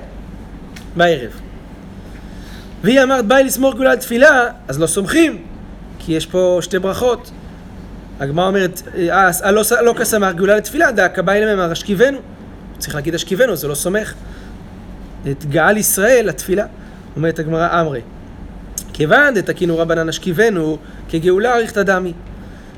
בערב. 0.96 1.32
והיא 2.84 3.04
אמרת, 3.04 3.26
באי 3.26 3.43
לסמור 3.43 3.74
גאולה 3.74 3.93
לתפילה, 3.93 4.50
אז 4.67 4.80
לא 4.80 4.88
סומכים, 4.88 5.43
כי 6.00 6.12
יש 6.12 6.26
פה 6.26 6.60
שתי 6.62 6.80
ברכות. 6.80 7.32
הגמרא 8.20 8.48
אומרת, 8.48 8.82
אה, 8.98 9.30
אה 9.43 9.52
לא, 9.52 9.62
לא 9.82 9.93
כסמך 9.98 10.36
גאולה 10.36 10.58
לתפילה, 10.58 10.91
דאקה 10.91 11.22
באי 11.22 11.41
למאמר 11.41 11.72
אשכיבנו. 11.72 12.17
צריך 12.78 12.96
להגיד 12.96 13.15
אשכיבנו, 13.15 13.56
זה 13.56 13.67
לא 13.67 13.76
סומך. 13.76 14.13
את 15.32 15.46
גאל 15.46 15.78
ישראל 15.78 16.26
לתפילה. 16.28 16.65
אומרת 17.15 17.39
הגמרא 17.39 17.82
אמרי. 17.82 18.02
כיוון 18.93 19.34
דתקינו 19.34 19.78
רבנן 19.78 20.10
אשכיבנו 20.10 20.78
כגאולה 21.10 21.56
אריכתא 21.56 21.84
דמי. 21.84 22.13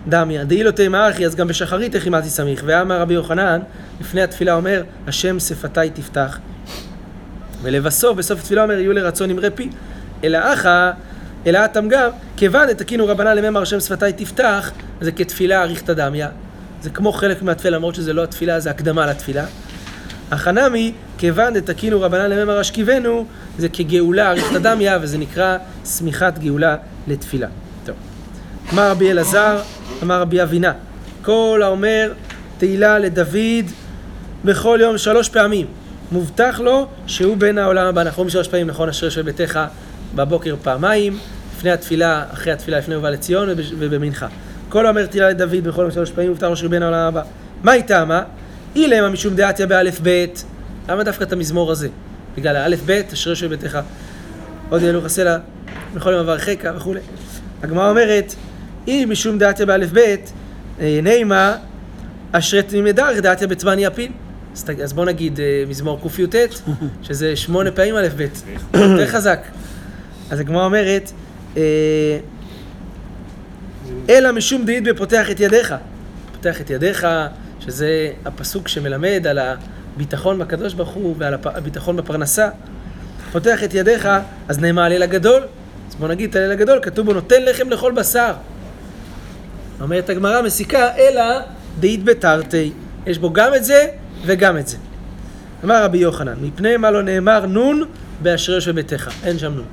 דמיה, 0.10 0.44
דאי 0.44 0.64
לא 0.64 0.72
תימא 0.72 1.10
אחי, 1.10 1.26
אז 1.26 1.36
גם 1.36 1.48
בשחרית 1.48 1.96
תחימתי 1.96 2.30
סמיך. 2.30 2.64
ואמר 2.66 3.02
רבי 3.02 3.14
יוחנן, 3.14 3.60
לפני 4.02 4.22
התפילה 4.22 4.54
אומר, 4.54 4.84
השם 5.08 5.40
שפתי 5.40 5.90
תפתח. 5.94 6.40
ולבסוף, 7.62 8.18
בסוף 8.18 8.40
התפילה 8.40 8.64
אומר, 8.64 8.80
יהיו 8.80 8.94
לרצון 8.94 9.30
אמרי 9.30 9.50
פי. 9.56 9.70
אלא 10.24 10.54
אחא, 10.54 10.92
אלא 11.48 11.66
אטם 11.66 11.88
גם, 11.88 12.10
כיוון 12.38 12.68
דתקינו 12.68 13.08
רבנן 13.08 13.38
לממר 13.38 13.62
השם 13.62 13.80
שפתי 13.80 14.14
תפתח, 14.14 14.72
זה 15.02 15.12
כתפילה 15.12 15.62
אריכתא 15.62 15.94
דמיה. 15.94 16.30
זה 16.82 16.90
כמו 16.90 17.12
חלק 17.12 17.42
מהתפילה, 17.42 17.78
למרות 17.78 17.96
שזה 17.96 18.14
לא 18.14 18.24
התפילה, 18.24 18.60
זה 18.60 18.70
הקדמה 18.70 19.06
לתפילה. 19.06 19.46
החנמי, 20.32 20.94
כיוון 21.18 21.54
דתקינו 21.54 22.02
רבנן 22.02 22.30
לממר 22.30 22.62
אשכיבנו, 22.62 23.26
זה 23.58 23.70
כגאולה 23.70 24.30
אריכתא 24.30 24.60
דמיה, 24.60 24.98
וזה 25.02 25.18
נקרא 25.18 25.58
שמיכת 25.86 26.34
גאולה 26.40 26.76
לתפילה. 27.08 27.48
אמר 28.74 28.92
רבי 28.92 29.12
אלעזר, 29.12 29.62
אמר 30.04 30.22
רבי 30.22 30.44
אבינה, 30.44 30.72
כל 31.22 31.62
האומר 31.64 32.14
תהילה 32.58 33.00
לדוד 33.00 33.66
בכל 34.46 34.80
יום 34.82 34.98
שלוש 34.98 35.30
פעמים. 35.30 35.66
מובטח 36.12 36.60
לו 36.60 36.88
שהוא 37.08 37.38
בן 37.38 37.58
העולם 37.58 37.88
הבא. 37.88 38.02
אנחנו 38.02 38.20
אומרים 38.20 38.30
שלוש 38.30 38.48
פעמים, 38.48 38.68
נכון, 38.68 38.90
אשרי 38.90 39.12
של 39.12 39.22
ביתך 39.22 39.60
בבוקר 40.16 40.56
פעמיים, 40.64 41.18
לפני 41.58 41.72
התפילה, 41.72 42.26
אחרי 42.34 42.54
התפילה, 42.54 42.78
לפני 42.78 42.96
ובא 42.96 43.10
לציון 43.10 43.50
ובמנחה. 43.80 44.28
כל 44.70 44.86
האומר 44.86 45.06
תהילה 45.06 45.30
לדוד 45.30 45.64
בכל 45.64 45.82
יום 45.82 45.92
שלוש 45.92 46.12
פעמים, 46.12 46.30
מובטח 46.30 46.48
לו 46.48 46.58
שהוא 46.58 46.72
בן 46.72 46.84
העולם 46.84 47.08
הבא. 47.08 47.22
מה 47.64 47.72
היא 47.72 47.84
טעמה? 47.84 48.24
אילמה 48.76 49.10
משום 49.10 49.36
דעתיה 49.36 49.68
באלף 49.68 50.00
בית. 50.00 50.46
למה 50.90 51.04
דווקא 51.04 51.24
את 51.24 51.34
המזמור 51.34 51.72
הזה? 51.72 51.88
בגלל 52.38 52.56
האלף 52.56 52.82
בית, 52.82 53.14
אשרי 53.14 53.36
של 53.36 53.48
ביתך. 53.48 53.80
עוד 54.70 54.82
ילוך 54.82 55.06
הסלע, 55.06 55.38
בכל 55.96 56.12
יום 56.12 56.20
אברכך 56.20 56.70
וכולי. 56.76 57.00
הגמרא 57.64 57.90
אומרת, 57.90 58.36
אם 58.88 59.08
משום 59.12 59.38
דעתיה 59.38 59.66
באלף 59.66 59.92
בית, 59.92 60.32
נעימה, 60.80 61.56
אשרי 62.32 62.64
תמימי 62.64 62.92
דרך 62.92 63.18
דעתיה 63.18 63.48
בצבני 63.48 63.86
יפיל. 63.86 64.12
אז 64.84 64.94
בוא 64.94 65.06
נגיד 65.06 65.40
מזמור 65.68 66.00
קי"ט, 66.16 66.36
שזה 67.08 67.36
שמונה 67.36 67.72
פעמים 67.72 67.96
א' 67.96 68.08
ב', 68.18 68.22
יותר 68.78 69.08
חזק. 69.08 69.40
אז 70.30 70.40
הגמרא 70.40 70.66
אומרת, 70.66 71.12
אלא 74.10 74.32
משום 74.32 74.66
דעית 74.66 74.84
בפותח 74.84 75.32
את 75.32 75.40
ידיך. 75.40 75.76
פותח 76.34 76.62
את 76.62 76.70
ידיך, 76.70 77.08
שזה 77.60 78.12
הפסוק 78.26 78.68
שמלמד 78.68 79.28
על 79.28 79.40
הביטחון 79.40 80.40
בקדוש 80.40 80.74
ברוך 80.74 80.90
הוא 80.90 81.16
ועל 81.18 81.34
הביטחון 81.46 81.98
בפרנסה. 81.98 82.50
פותח 83.32 83.64
את 83.64 83.74
ידיך, 83.74 84.10
אז 84.48 84.60
נאמר 84.60 84.82
הלל 84.82 85.04
הגדול. 85.04 85.42
אז 85.90 85.96
בוא 85.96 86.08
נגיד 86.08 86.30
את 86.30 86.36
הלל 86.36 86.52
הגדול, 86.52 86.80
כתוב 86.82 87.06
בו 87.06 87.14
נותן 87.14 87.44
לחם 87.46 87.70
לכל 87.70 87.92
בשר. 87.92 88.34
אומרת 89.82 90.10
הגמרא 90.10 90.42
מסיקה, 90.42 90.96
אלא 90.98 91.24
דאית 91.80 92.04
בתרתי. 92.04 92.72
יש 93.08 93.18
בו 93.18 93.34
גם 93.34 93.56
את 93.56 93.64
זה 93.64 93.86
וגם 94.26 94.58
את 94.58 94.68
זה. 94.68 94.78
אמר 95.64 95.84
רבי 95.84 95.98
יוחנן, 95.98 96.34
מפני 96.42 96.78
מה 96.78 96.92
לא 96.92 97.02
נאמר 97.04 97.46
נון 97.46 97.84
באשריו 98.22 98.62
של 98.62 98.72
ביתך. 98.72 99.10
אין 99.24 99.40
שם 99.40 99.54
נון. 99.54 99.66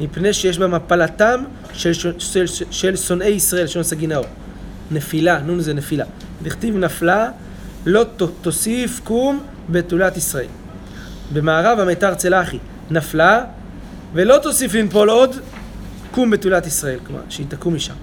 מפני 0.00 0.32
שיש 0.32 0.58
בה 0.58 0.66
מפלתם 0.66 1.44
של, 1.72 1.92
של, 1.92 2.12
של, 2.18 2.46
של 2.70 2.96
שונאי 2.96 3.28
ישראל, 3.28 3.66
שון 3.66 3.82
סגי 3.82 4.06
נאור. 4.06 4.24
נפילה, 4.90 5.38
נון 5.38 5.60
זה 5.60 5.74
נפילה. 5.74 6.04
דכתיב 6.42 6.76
נפלה, 6.76 7.28
לא 7.86 8.04
ת- 8.16 8.22
תוסיף 8.42 9.00
קום 9.04 9.40
בתולת 9.70 10.16
ישראל. 10.16 10.46
במערב 11.32 11.80
המיתר 11.80 12.14
צלחי, 12.14 12.58
נפלה, 12.90 13.44
ולא 14.14 14.38
תוסיף 14.42 14.74
לנפול 14.74 15.10
עוד, 15.10 15.36
קום 16.10 16.30
בתולת 16.30 16.66
ישראל, 16.66 16.98
כלומר, 17.06 17.22
שהיא 17.28 17.46
תקום 17.48 17.74
משם. 17.74 17.94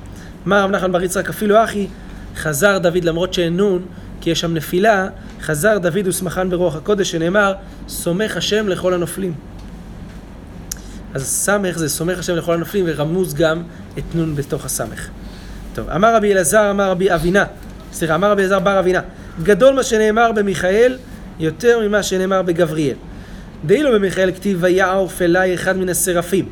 אמר 0.48 0.64
רב 0.64 0.72
נחמן 0.72 0.92
בר 0.92 1.04
יצחק, 1.04 1.30
אפילו 1.30 1.64
אחי, 1.64 1.88
חזר 2.36 2.78
דוד 2.78 3.04
למרות 3.04 3.34
שאין 3.34 3.58
נון, 3.58 3.86
כי 4.22 4.30
יש 4.30 4.40
שם 4.40 4.54
נפילה, 4.54 5.08
חזר 5.42 5.78
דוד 5.78 6.08
ושמחן 6.08 6.50
ברוח 6.50 6.76
הקודש, 6.76 7.12
שנאמר, 7.12 7.54
סומך 7.88 8.38
השם 8.38 8.68
לכל 8.68 8.94
הנופלים. 8.94 9.34
אז 11.14 11.28
סמך 11.28 11.78
זה 11.78 11.90
סומך 11.90 12.20
השם 12.20 12.36
לכל 12.36 12.54
הנופלים, 12.54 12.86
ורמוז 12.88 13.34
גם 13.34 13.64
את 13.98 14.04
נון 14.16 14.36
בתוך 14.36 14.66
הסמך. 14.66 15.08
טוב, 15.76 15.90
אמר 15.90 16.16
רבי 16.16 16.34
אלעזר, 16.34 16.72
אמר 16.72 16.90
רבי 16.90 17.14
אבינה, 17.14 17.46
סליחה, 17.94 18.16
אמר 18.16 18.32
רבי 18.32 18.42
אלעזר 18.42 18.60
בר 18.60 18.80
אבינה, 18.80 19.02
גדול 19.44 19.76
מה 19.76 19.84
שנאמר 19.84 20.32
במיכאל, 20.32 20.98
יותר 21.40 21.80
ממה 21.88 22.04
שנאמר 22.04 22.42
בגבריאל. 22.42 22.96
דאילו 23.66 23.92
במיכאל 23.94 24.32
כתיב 24.32 24.58
ויעוף 24.62 25.22
אליי 25.22 25.54
אחד 25.54 25.78
מן 25.78 25.90
השרפים. 25.90 26.46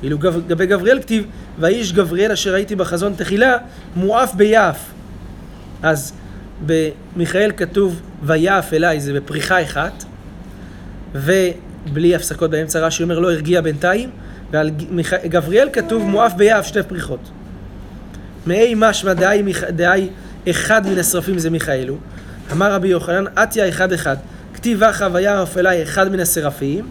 ואילו 0.00 0.18
גב- 0.18 0.36
לגבי 0.36 0.66
גבריאל 0.66 1.00
כתיב 1.00 1.24
ואיש 1.60 1.92
גבריאל 1.92 2.32
אשר 2.32 2.52
ראיתי 2.52 2.76
בחזון 2.76 3.14
תחילה 3.16 3.56
מואף 3.96 4.34
ביעף. 4.34 4.78
אז 5.82 6.12
במיכאל 6.66 7.50
כתוב 7.56 8.00
ויעף 8.22 8.72
אליי 8.74 9.00
זה 9.00 9.12
בפריחה 9.12 9.62
אחת 9.62 10.04
ובלי 11.14 12.14
הפסקות 12.14 12.50
באמצע 12.50 12.80
רש"י 12.80 13.02
אומר 13.02 13.18
לא 13.18 13.32
הרגיע 13.32 13.60
בינתיים 13.60 14.10
ועל 14.50 14.70
גבריאל 15.28 15.68
כתוב 15.72 16.02
מואף 16.06 16.32
ביעף 16.34 16.66
שתי 16.66 16.82
פריחות. 16.82 17.30
מאי 18.46 18.74
משמע 18.76 19.12
מיכ- 19.44 19.70
דאי 19.70 20.08
אחד 20.50 20.86
מן 20.86 20.98
השרפים 20.98 21.38
זה 21.38 21.50
מיכאלו 21.50 21.96
אמר 22.52 22.72
רבי 22.72 22.88
יוחנן 22.88 23.24
עטיה 23.36 23.68
אחד 23.68 23.92
אחד 23.92 24.16
כתיב 24.54 24.82
אחא 24.82 25.08
ויעף 25.12 25.58
אליי 25.58 25.82
אחד 25.82 26.12
מן 26.12 26.20
השרפים 26.20 26.88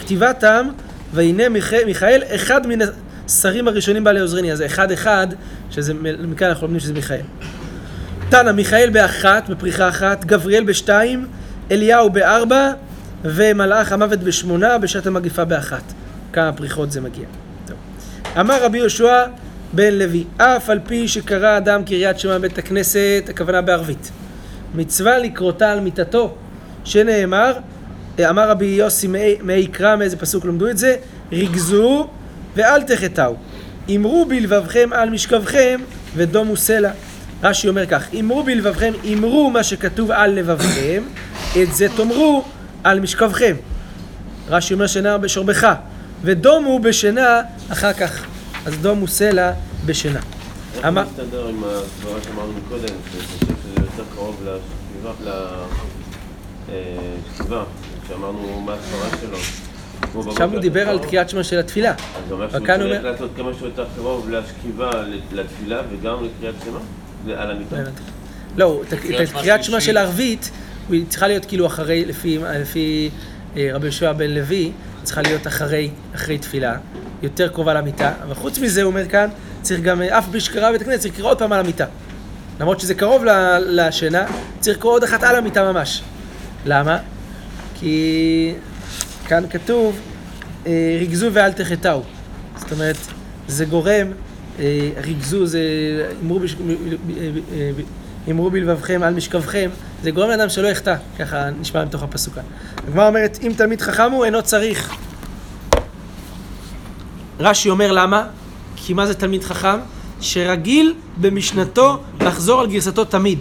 כתיבתם 0.00 0.68
והנה 1.14 1.48
מיכ... 1.48 1.72
מיכאל 1.86 2.22
אחד 2.34 2.66
מן 2.66 2.78
השרים 3.26 3.68
הראשונים 3.68 4.04
בעלי 4.04 4.20
עוזרני 4.20 4.52
אז 4.52 4.62
אחד 4.62 4.92
אחד 4.92 5.26
שזה 5.70 5.94
מכאן 6.28 6.48
אנחנו 6.48 6.66
לומדים 6.66 6.80
שזה 6.80 6.92
מיכאל. 6.92 7.20
תנא 8.28 8.52
מיכאל 8.52 8.90
באחת 8.90 9.48
בפריחה 9.48 9.88
אחת 9.88 10.24
גבריאל 10.24 10.64
בשתיים 10.64 11.26
אליהו 11.70 12.10
בארבע 12.10 12.72
ומלאך 13.24 13.92
המוות 13.92 14.20
בשמונה 14.20 14.78
בשעת 14.78 15.06
המגיפה 15.06 15.44
באחת. 15.44 15.82
כמה 16.32 16.52
פריחות 16.52 16.92
זה 16.92 17.00
מגיע. 17.00 17.24
טוב. 17.66 17.76
אמר 18.40 18.64
רבי 18.64 18.78
יהושע 18.78 19.24
בן 19.72 19.94
לוי 19.94 20.24
אף 20.36 20.70
על 20.70 20.78
פי 20.86 21.08
שקרא 21.08 21.56
אדם 21.56 21.84
קריית 21.84 22.18
שמע 22.18 22.38
בית 22.38 22.58
הכנסת 22.58 23.24
הכוונה 23.28 23.62
בערבית. 23.62 24.10
מצווה 24.74 25.18
לקרותה 25.18 25.72
על 25.72 25.80
מיתתו 25.80 26.34
שנאמר 26.84 27.52
אמר 28.20 28.50
רבי 28.50 28.66
יוסי 28.66 29.06
מאי 29.42 29.58
יקרא 29.58 29.96
מאיזה 29.96 30.16
פסוק 30.16 30.44
למדו 30.44 30.68
את 30.68 30.78
זה 30.78 30.96
ריגזו 31.32 32.08
ואל 32.56 32.82
תחטאו. 32.82 33.34
אמרו 33.96 34.24
בלבבכם 34.28 34.88
על 34.92 35.10
משכבכם 35.10 35.80
ודומו 36.16 36.56
סלע. 36.56 36.90
רש"י 37.42 37.68
אומר 37.68 37.86
כך 37.86 38.14
אמרו 38.20 38.42
בלבבכם 38.42 38.92
אמרו 39.12 39.50
מה 39.50 39.62
שכתוב 39.62 40.10
על 40.10 40.30
לבבכם 40.30 41.02
את 41.62 41.74
זה 41.74 41.86
תאמרו 41.96 42.44
על 42.84 43.00
משכבכם. 43.00 43.56
רש"י 44.48 44.74
אומר 44.74 44.86
שינה 44.86 45.18
בשורבך 45.18 45.66
ודומו 46.22 46.78
בשינה 46.78 47.40
אחר 47.72 47.92
כך. 47.92 48.24
אז 48.66 48.74
דומו 48.78 49.08
סלע 49.08 49.52
בשינה 49.86 50.20
איך 50.76 50.84
אמר- 50.84 51.04
זה 51.16 51.22
מסתדר 51.22 51.46
עם 51.48 51.62
הסברה 51.64 52.18
שאמרנו 52.24 52.52
קודם, 52.68 52.86
שאני 52.86 53.22
חושב 53.22 53.52
שזה 53.62 53.80
יותר 53.82 54.04
קרוב 54.14 54.42
לשכיבה, 54.44 55.12
לשכיבה, 56.68 57.64
שאמרנו 58.08 58.60
מה 58.60 58.72
הסברה 58.74 59.08
שלו. 59.20 59.38
בבוקר 60.14 60.44
הוא 60.44 60.60
דיבר 60.60 60.88
על 60.88 60.98
תקיעת 60.98 61.28
שמע 61.28 61.42
של 61.42 61.58
התפילה 61.58 61.90
אז 61.90 61.96
זה 62.28 62.34
אומר 62.34 62.50
שהוא 62.50 62.66
צריך 62.66 62.80
אומר- 62.80 63.02
לעשות 63.10 63.30
כמה 63.36 63.50
שיותר 63.58 63.84
קרוב 63.96 64.30
לשכיבה, 64.30 64.90
לתפילה 65.32 65.80
וגם 65.90 66.16
לקריאת 66.24 66.54
שמע? 66.64 66.78
על 67.42 67.50
המיטה? 67.50 67.76
לא. 67.76 67.86
לא, 68.56 68.82
קריאת 69.00 69.20
את 69.20 69.28
שמע 69.28 69.40
קריאת 69.40 69.64
שמע 69.64 69.80
שלישית. 69.80 69.90
של 69.90 69.96
ערבית, 69.96 70.50
היא 70.90 71.04
צריכה 71.08 71.28
להיות 71.28 71.44
כאילו 71.44 71.66
אחרי, 71.66 72.04
לפי, 72.04 72.38
לפי 72.60 73.10
אה, 73.56 73.68
רבי 73.72 73.86
יהושע 73.86 74.12
בן 74.12 74.30
לוי, 74.30 74.72
צריכה 75.02 75.22
להיות 75.22 75.46
אחרי, 75.46 75.90
אחרי 76.14 76.38
תפילה, 76.38 76.76
יותר 77.22 77.48
קרובה 77.48 77.74
למיטה, 77.74 78.12
אבל 78.22 78.34
חוץ 78.34 78.58
מזה, 78.58 78.82
הוא 78.82 78.90
אומר 78.90 79.08
כאן, 79.08 79.28
צריך 79.62 79.80
גם, 79.80 80.02
אה, 80.02 80.18
אף 80.18 80.28
בלי 80.28 80.40
שקרא 80.40 80.70
בית 80.72 80.80
הכנסת, 80.80 81.00
צריך 81.00 81.14
לקרוא 81.14 81.30
עוד 81.30 81.38
פעם 81.38 81.52
על 81.52 81.60
המיטה. 81.60 81.84
למרות 82.60 82.80
שזה 82.80 82.94
קרוב 82.94 83.24
לשינה, 83.66 84.24
צריך 84.60 84.78
לקרוא 84.78 84.92
עוד 84.92 85.04
אחת 85.04 85.22
על 85.22 85.36
המיטה 85.36 85.72
ממש. 85.72 86.02
למה? 86.66 86.98
כי 87.80 88.52
כאן 89.28 89.44
כתוב, 89.50 90.00
אה, 90.66 90.96
ריגזו 90.98 91.26
ואל 91.32 91.52
תחטאו. 91.52 92.02
זאת 92.56 92.72
אומרת, 92.72 92.96
זה 93.48 93.64
גורם, 93.64 94.06
אה, 94.58 94.90
ריגזו 95.04 95.46
זה, 95.46 95.60
אמרו, 96.22 96.38
בש... 96.38 96.56
אה, 97.52 97.70
אמרו 98.30 98.50
בלבבכם 98.50 99.02
על 99.02 99.14
משכבכם, 99.14 99.70
זה 100.02 100.10
גורם 100.10 100.28
לאדם 100.28 100.48
שלא 100.48 100.68
יחטא, 100.68 100.94
ככה 101.18 101.50
נשמע 101.60 101.84
מתוך 101.84 102.02
הפסוקה. 102.02 102.40
הגמרא 102.88 103.08
אומרת, 103.08 103.38
אם 103.42 103.52
תלמיד 103.56 103.80
חכם 103.80 104.12
הוא, 104.12 104.24
אינו 104.24 104.42
צריך. 104.42 104.94
רש"י 107.40 107.70
אומר 107.70 107.92
למה? 107.92 108.26
כי 108.76 108.94
מה 108.94 109.06
זה 109.06 109.14
תלמיד 109.14 109.44
חכם? 109.44 109.78
שרגיל 110.20 110.94
במשנתו 111.16 111.98
לחזור 112.20 112.60
על 112.60 112.66
גרסתו 112.66 113.04
תמיד. 113.04 113.38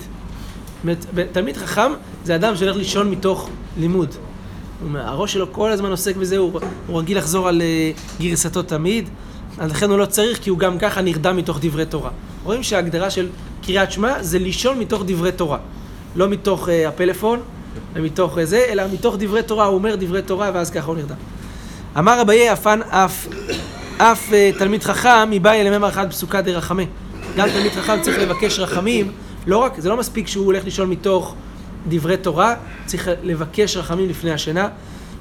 תלמיד 1.32 1.58
חכם 1.58 1.92
זה 2.24 2.36
אדם 2.36 2.56
שהולך 2.56 2.76
לישון 2.76 3.12
מתוך 3.12 3.50
לימוד. 3.78 4.16
הראש 4.96 5.34
שלו 5.34 5.54
כל 5.54 5.72
הזמן 5.72 5.92
עוסק 5.92 6.16
בזה, 6.16 6.38
הוא, 6.38 6.60
הוא 6.88 7.00
רגיל 7.00 7.18
לחזור 7.18 7.48
על 7.48 7.62
uh, 7.62 8.22
גרסתו 8.22 8.64
תמיד, 8.64 9.10
אז 9.58 9.72
לכן 9.72 9.90
הוא 9.90 9.98
לא 9.98 10.06
צריך, 10.06 10.40
כי 10.40 10.50
הוא 10.50 10.60
גם 10.60 10.78
ככה 10.80 11.02
נרדם 11.02 11.38
מתוך 11.38 11.60
דברי 11.62 11.86
תורה. 11.86 12.10
רואים 12.44 12.64
שההגדרה 12.64 13.10
של 13.10 13.28
קריאת 13.64 13.92
שמע 13.92 14.24
זה 14.24 14.40
לישון 14.40 14.80
מתוך 14.80 15.04
דברי 15.06 15.32
תורה. 15.32 15.58
לא 16.16 16.28
מתוך 16.28 16.68
uh, 16.68 16.72
הפלאפון, 16.88 17.40
ומתוך 17.94 18.38
uh, 18.38 18.42
זה, 18.44 18.66
אלא 18.70 18.84
מתוך 18.94 19.16
דברי 19.20 19.44
תורה, 19.44 19.66
הוא 19.66 19.76
אומר 19.76 19.96
דברי 19.96 20.22
תורה, 20.22 20.52
ואז 20.54 20.70
ככה 20.70 20.88
הוא 20.88 20.96
נרדם. 20.96 21.16
אמר 21.98 22.22
אביי 22.22 22.54
אפן 22.54 22.80
אף, 22.82 23.28
אף 23.98 24.30
uh, 24.30 24.60
תלמיד 24.60 24.84
חכם 24.84 25.30
מבאי 25.30 25.62
אלימם 25.62 25.84
אחד 25.84 26.10
פסוקה 26.10 26.42
דרחמה. 26.42 26.84
גם 27.38 27.50
תלמיד 27.50 27.72
חכם 27.72 28.02
צריך 28.02 28.20
לבקש 28.20 28.60
רחמים, 28.60 29.12
לא 29.48 29.58
רק, 29.58 29.80
זה 29.80 29.90
לא 29.90 29.98
מספיק 29.98 30.28
שהוא 30.28 30.46
הולך 30.46 30.66
לישון 30.66 30.90
מתוך 30.90 31.36
דברי 31.88 32.18
תורה, 32.18 32.56
צריך 32.86 33.10
לבקש 33.24 33.78
רחמים 33.78 34.10
לפני 34.10 34.32
השינה. 34.32 34.68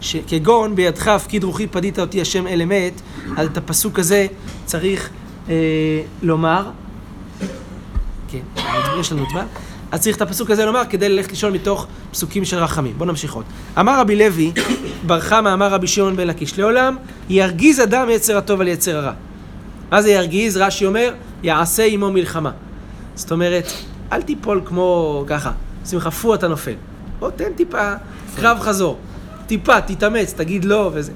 שכגון 0.00 0.74
בידך 0.76 1.08
הפקיד 1.08 1.44
רוחי 1.44 1.66
פדית 1.66 1.98
אותי 1.98 2.20
השם 2.20 2.46
אל 2.46 2.62
אמת, 2.62 3.00
אז 3.36 3.48
את 3.52 3.56
הפסוק 3.56 3.98
הזה 3.98 4.26
צריך 4.64 5.10
אה, 5.48 5.54
לומר, 6.22 6.70
כן, 8.28 8.62
יש 9.00 9.12
לנו 9.12 9.24
זמן, 9.30 9.46
אז 9.92 10.00
צריך 10.00 10.16
את 10.16 10.22
הפסוק 10.22 10.50
הזה 10.50 10.64
לומר 10.64 10.82
כדי 10.90 11.08
ללכת 11.08 11.30
לישון 11.30 11.52
מתוך 11.52 11.86
פסוקים 12.10 12.44
של 12.44 12.58
רחמים. 12.58 12.94
בואו 12.96 13.08
נמשיך 13.08 13.32
עוד. 13.32 13.44
אמר 13.80 14.00
רבי 14.00 14.16
לוי, 14.16 14.52
בר 15.06 15.20
חמא 15.20 15.52
אמר 15.52 15.68
רבי 15.68 15.86
שמעון 15.86 16.16
בן 16.16 16.26
לקיש, 16.26 16.58
לעולם 16.58 16.96
ירגיז 17.28 17.80
אדם 17.80 18.10
יצר 18.10 18.38
הטוב 18.38 18.60
על 18.60 18.68
יצר 18.68 18.96
הרע. 18.96 19.12
מה 19.90 20.02
זה 20.02 20.10
ירגיז? 20.10 20.56
רש"י 20.56 20.86
אומר, 20.86 21.14
יעשה 21.42 21.84
עמו 21.84 22.10
מלחמה. 22.10 22.50
זאת 23.14 23.32
אומרת, 23.32 23.66
אל 24.12 24.22
תיפול 24.22 24.60
כמו 24.64 25.24
ככה, 25.26 25.52
עושים 25.84 25.98
לך 25.98 26.08
פו 26.08 26.34
אתה 26.34 26.48
נופל. 26.48 26.74
בוא 27.18 27.30
תן 27.30 27.52
טיפה 27.56 27.92
קרב 28.36 28.60
חזור. 28.60 28.98
טיפה, 29.46 29.80
תתאמץ, 29.80 30.32
תגיד 30.32 30.64
לא 30.64 30.90
וזה. 30.94 31.12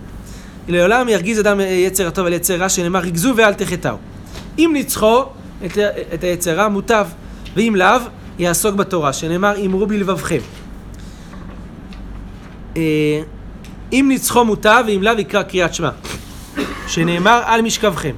לעולם 0.68 1.08
ירגיז 1.08 1.40
אדם 1.40 1.60
יצר 1.60 2.06
הטוב 2.06 2.26
על 2.26 2.32
יצר 2.32 2.56
רע, 2.56 2.68
שנאמר 2.68 2.98
ריגזו 2.98 3.32
ואל 3.36 3.54
תחטאו. 3.54 3.96
אם 4.58 4.70
ניצחו 4.72 5.24
את, 5.66 5.78
את 6.14 6.24
היצר 6.24 6.56
רע, 6.56 6.68
מוטב, 6.68 7.06
ואם 7.56 7.74
לאו, 7.76 8.00
יעסוק 8.38 8.74
בתורה, 8.74 9.12
שנאמר 9.12 9.66
אמרו 9.66 9.86
בלבבכם. 9.86 10.38
אה, 12.76 13.22
אם 13.92 14.04
ניצחו 14.08 14.44
מוטב, 14.44 14.84
ואם 14.86 15.02
לאו 15.02 15.18
יקרא 15.18 15.42
קריאת 15.42 15.74
שמע, 15.74 15.90
שנאמר 16.86 17.42
על 17.46 17.62
משכבכם. 17.62 18.14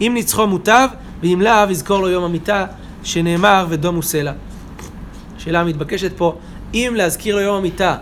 אם 0.00 0.10
ניצחו 0.14 0.46
מוטב, 0.46 0.88
ואם 1.22 1.40
לאו 1.42 1.70
יזכור 1.70 2.00
לו 2.00 2.08
יום 2.08 2.24
המיטה, 2.24 2.66
שנאמר 3.02 3.66
ודומו 3.68 4.02
סלע. 4.02 4.32
השאלה 5.46 5.60
המתבקשת 5.60 6.16
פה, 6.16 6.38
אם 6.74 6.92
להזכיר 6.96 7.34
לו 7.34 7.40
יום 7.40 7.56
המיטה 7.56 7.96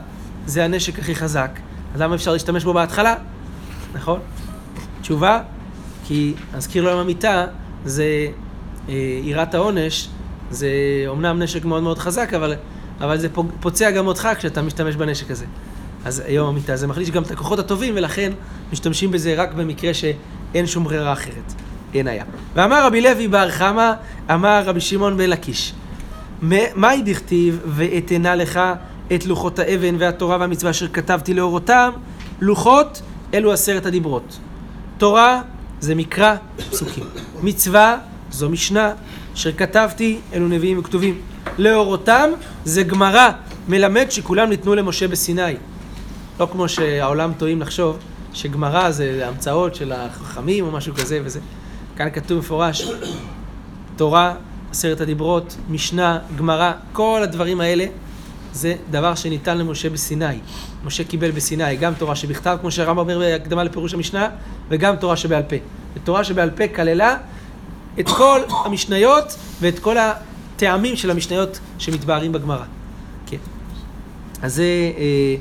זה 0.47 0.65
הנשק 0.65 0.99
הכי 0.99 1.15
חזק, 1.15 1.51
אז 1.95 2.01
למה 2.01 2.15
אפשר 2.15 2.33
להשתמש 2.33 2.65
בו 2.65 2.73
בהתחלה? 2.73 3.15
נכון? 3.95 4.21
תשובה, 5.01 5.41
כי 6.05 6.35
אזכיר 6.55 6.85
לו 6.85 6.93
עם 6.93 6.99
המיטה, 6.99 7.47
זה 7.85 8.05
אה, 8.89 8.95
יראת 9.23 9.55
העונש, 9.55 10.09
זה 10.51 10.69
אומנם 11.07 11.43
נשק 11.43 11.65
מאוד 11.65 11.83
מאוד 11.83 11.99
חזק, 11.99 12.35
אבל, 12.35 12.55
אבל 13.01 13.19
זה 13.19 13.29
פוצע 13.61 13.91
גם 13.91 14.07
אותך 14.07 14.29
כשאתה 14.39 14.63
משתמש 14.63 14.97
בנשק 14.97 15.31
הזה. 15.31 15.45
אז 16.05 16.23
היום 16.27 16.49
המיטה 16.49 16.77
זה 16.77 16.87
מחליש 16.87 17.11
גם 17.11 17.23
את 17.23 17.31
הכוחות 17.31 17.59
הטובים, 17.59 17.95
ולכן 17.97 18.33
משתמשים 18.73 19.11
בזה 19.11 19.35
רק 19.37 19.55
במקרה 19.55 19.95
שאין 19.95 20.67
שום 20.67 20.85
ברירה 20.85 21.13
אחרת. 21.13 21.53
אין 21.95 22.09
היה. 22.09 22.25
ואמר 22.55 22.87
רבי 22.87 23.01
לוי 23.01 23.29
בר 23.29 23.51
חמא, 23.51 23.93
אמר 24.31 24.63
רבי 24.67 24.81
שמעון 24.81 25.17
בן 25.17 25.31
לקיש, 25.31 25.73
"מ- 26.43 26.81
מאי 26.81 27.03
דכתיב 27.03 27.61
ואתנה 27.67 28.35
לך 28.35 28.61
את 29.15 29.27
לוחות 29.27 29.59
האבן 29.59 29.95
והתורה 29.99 30.37
והמצווה 30.41 30.71
אשר 30.71 30.89
כתבתי 30.89 31.35
לאורותם, 31.35 31.91
לוחות 32.41 33.03
אלו 33.35 33.53
עשרת 33.53 33.87
הדיברות. 33.87 34.39
תורה 34.99 35.43
זה 35.81 35.95
מקרא, 35.95 36.37
פסוקים. 36.71 37.05
מצווה 37.43 37.97
זו 38.31 38.51
משנה, 38.51 38.93
אשר 39.35 39.53
כתבתי 39.53 40.19
אלו 40.33 40.49
נביאים 40.49 40.79
וכתובים. 40.79 41.21
לאורותם 41.59 42.31
זה 42.65 42.83
גמרא, 42.83 43.31
מלמד 43.69 44.07
שכולם 44.11 44.49
ניתנו 44.49 44.75
למשה 44.75 45.09
בסיני. 45.09 45.55
לא 46.41 46.49
כמו 46.53 46.69
שהעולם 46.69 47.33
טועים 47.39 47.61
לחשוב 47.61 47.99
שגמרא 48.33 48.91
זה 48.91 49.29
המצאות 49.29 49.75
של 49.75 49.93
החכמים 49.93 50.65
או 50.65 50.71
משהו 50.71 50.95
כזה 50.95 51.21
וזה. 51.25 51.41
כאן 51.97 52.11
כתוב 52.13 52.39
מפורש, 52.39 52.89
תורה, 53.97 54.35
עשרת 54.75 55.01
הדיברות, 55.01 55.57
משנה, 55.69 56.19
גמרא, 56.37 56.73
כל 56.93 57.21
הדברים 57.23 57.61
האלה 57.61 57.87
זה 58.53 58.75
דבר 58.91 59.15
שניתן 59.15 59.59
למשה 59.59 59.91
בסיני. 59.91 60.39
משה 60.85 61.05
קיבל 61.05 61.31
בסיני 61.31 61.77
גם 61.77 61.95
תורה 61.95 62.17
שבכתב, 62.17 62.57
כמו 62.61 62.71
שהרמב"ם 62.71 62.99
אומר 62.99 63.19
בהקדמה 63.19 63.65
לפירוש 63.65 63.95
המשנה, 63.95 64.29
וגם 64.69 64.97
תורה 64.97 65.17
שבעל 65.17 65.43
פה. 65.43 65.57
ותורה 65.95 66.25
שבעל 66.25 66.51
פה 66.51 66.69
כללה 66.69 67.17
את 68.01 68.09
כל 68.09 68.41
המשניות 68.65 69.37
ואת 69.61 69.79
כל 69.79 69.97
הטעמים 69.99 70.97
של 70.97 71.11
המשניות 71.11 71.59
שמתבהרים 71.79 72.33
בגמרא. 72.33 72.65
כן. 73.27 73.37
אז 74.43 74.55
זה, 74.55 74.63
אה, 74.63 75.37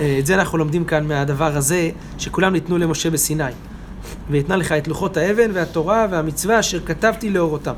אה, 0.00 0.16
את 0.18 0.26
זה 0.26 0.34
אנחנו 0.34 0.58
לומדים 0.58 0.84
כאן 0.84 1.08
מהדבר 1.08 1.56
הזה, 1.56 1.90
שכולם 2.18 2.52
ניתנו 2.52 2.78
למשה 2.78 3.10
בסיני. 3.10 3.52
ויתנה 4.30 4.56
לך 4.56 4.72
את 4.72 4.88
לוחות 4.88 5.16
האבן 5.16 5.50
והתורה 5.54 6.06
והמצווה 6.10 6.60
אשר 6.60 6.80
כתבתי 6.86 7.30
לאורותם. 7.30 7.74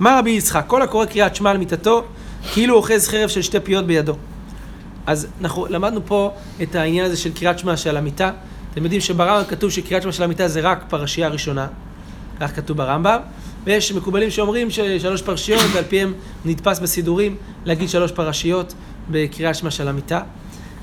מה 0.00 0.18
רבי 0.18 0.30
יצחק? 0.30 0.64
כל 0.66 0.82
הקורא 0.82 1.04
קריאת 1.04 1.36
שמע 1.36 1.50
על 1.50 1.58
מיתתו, 1.58 2.04
כאילו 2.52 2.76
אוחז 2.76 3.08
חרב 3.08 3.28
של 3.28 3.42
שתי 3.42 3.60
פיות 3.60 3.86
בידו. 3.86 4.16
אז 5.06 5.26
אנחנו 5.40 5.66
למדנו 5.70 6.00
פה 6.06 6.32
את 6.62 6.74
העניין 6.74 7.06
הזה 7.06 7.16
של 7.16 7.32
קריאת 7.34 7.58
שמע 7.58 7.76
של 7.76 7.96
המיטה. 7.96 8.30
אתם 8.72 8.82
יודעים 8.82 9.00
שברמב"ם 9.00 9.44
כתוב 9.48 9.70
שקריאת 9.70 10.02
שמע 10.02 10.12
של 10.12 10.22
המיטה 10.22 10.48
זה 10.48 10.60
רק 10.60 10.84
פרשייה 10.88 11.28
ראשונה. 11.28 11.66
כך 12.40 12.56
כתוב 12.56 12.76
ברמב"ם. 12.76 13.18
ויש 13.64 13.92
מקובלים 13.92 14.30
שאומרים 14.30 14.70
ששלוש 14.70 15.22
פרשיות, 15.22 15.62
ועל 15.72 15.84
פיהם 15.84 16.12
נתפס 16.44 16.78
בסידורים 16.78 17.36
להגיד 17.64 17.88
שלוש 17.88 18.12
פרשיות 18.12 18.74
בקריאת 19.10 19.54
שמע 19.54 19.70
של 19.70 19.88
המיטה. 19.88 20.22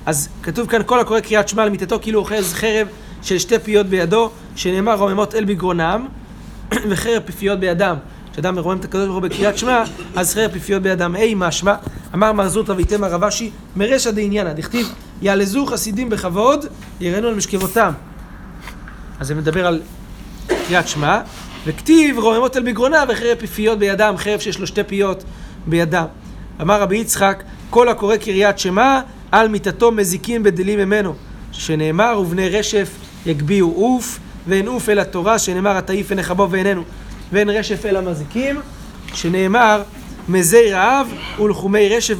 אז 0.06 0.30
כתוב 0.44 0.68
כאן 0.68 0.82
כל 0.86 1.00
הקורא 1.00 1.20
קריאת 1.20 1.50
שמע 1.50 1.64
על 1.64 1.70
מיתתו 1.70 2.00
כאילו 2.02 2.20
אוחז 2.20 2.54
חרב 2.54 2.88
של 3.22 3.40
שתי 3.40 3.60
פיות 3.60 3.86
בידו, 3.86 4.32
שנאמר 4.56 4.96
רוממות 4.96 5.36
אל 5.36 5.46
בגרונם, 5.46 6.08
וחרב 6.90 7.22
פיפיות 7.26 7.60
בידם. 7.60 7.96
כשאדם 8.38 8.56
מרומם 8.56 8.80
את 8.80 8.86
הקדוש 8.86 9.08
ברוך 9.08 9.24
הוא 9.24 9.30
בקריאת 9.30 9.58
שמע, 9.58 9.84
אז 10.16 10.34
חרב 10.34 10.52
פיפיות 10.52 10.82
בידם. 10.82 11.16
היי 11.16 11.34
משמע, 11.38 11.76
אמר 12.14 12.32
מר 12.32 12.48
זוטרא 12.48 12.76
ויתמר 12.76 13.08
רב 13.12 13.24
אשי, 13.24 13.52
מרשע 13.76 14.12
דעניינא, 14.12 14.54
דכתיב, 14.54 14.88
יעלזו 15.22 15.66
חסידים 15.66 16.10
בכבוד, 16.10 16.66
יראנו 17.00 17.28
על 17.28 17.36
משכבותם. 17.36 17.92
אז 19.20 19.28
זה 19.28 19.36
מדבר 19.36 19.68
על 19.68 19.82
קריאת 20.68 20.88
שמע, 20.88 21.20
וכתיב 21.66 22.18
רוממות 22.18 22.58
אל 22.58 22.64
בגרונה 22.64 23.04
וחרב 23.10 23.38
פיפיות 23.40 23.80
בידם, 23.80 24.14
חרב 24.18 24.40
שיש 24.40 24.60
לו 24.60 24.68
שתי 24.68 24.84
פיות 24.84 25.24
בידם. 25.68 26.06
אמר 26.62 26.82
רבי 26.82 26.98
יצחק, 26.98 27.44
כל 27.70 27.90
הקורא 27.90 28.18
קריאת 28.18 28.60
שמע, 28.60 29.00
על 29.32 29.48
מיתתו 29.48 29.92
מזיקים 29.92 30.44
בדלים 30.44 30.80
ממנו, 30.80 31.14
שנאמר 31.52 32.20
ובני 32.22 32.50
רשף 32.50 32.90
יגביהו 33.26 33.74
עוף, 33.76 34.20
ואין 34.48 34.68
עוף 34.68 34.90
אל 34.90 35.00
התורה, 35.00 35.40
שנאמר 35.40 35.78
התעיף 35.78 36.10
עיניך 36.10 36.32
בו 36.32 36.48
ואיננו, 36.52 36.84
ואין 37.32 37.50
רשף 37.50 37.86
אל 37.86 37.96
המזיקים, 37.96 38.56
שנאמר 39.14 39.84
מזי 40.30 40.72
רעב 40.72 41.08
ולחומי 41.40 41.90
רשף 41.90 42.16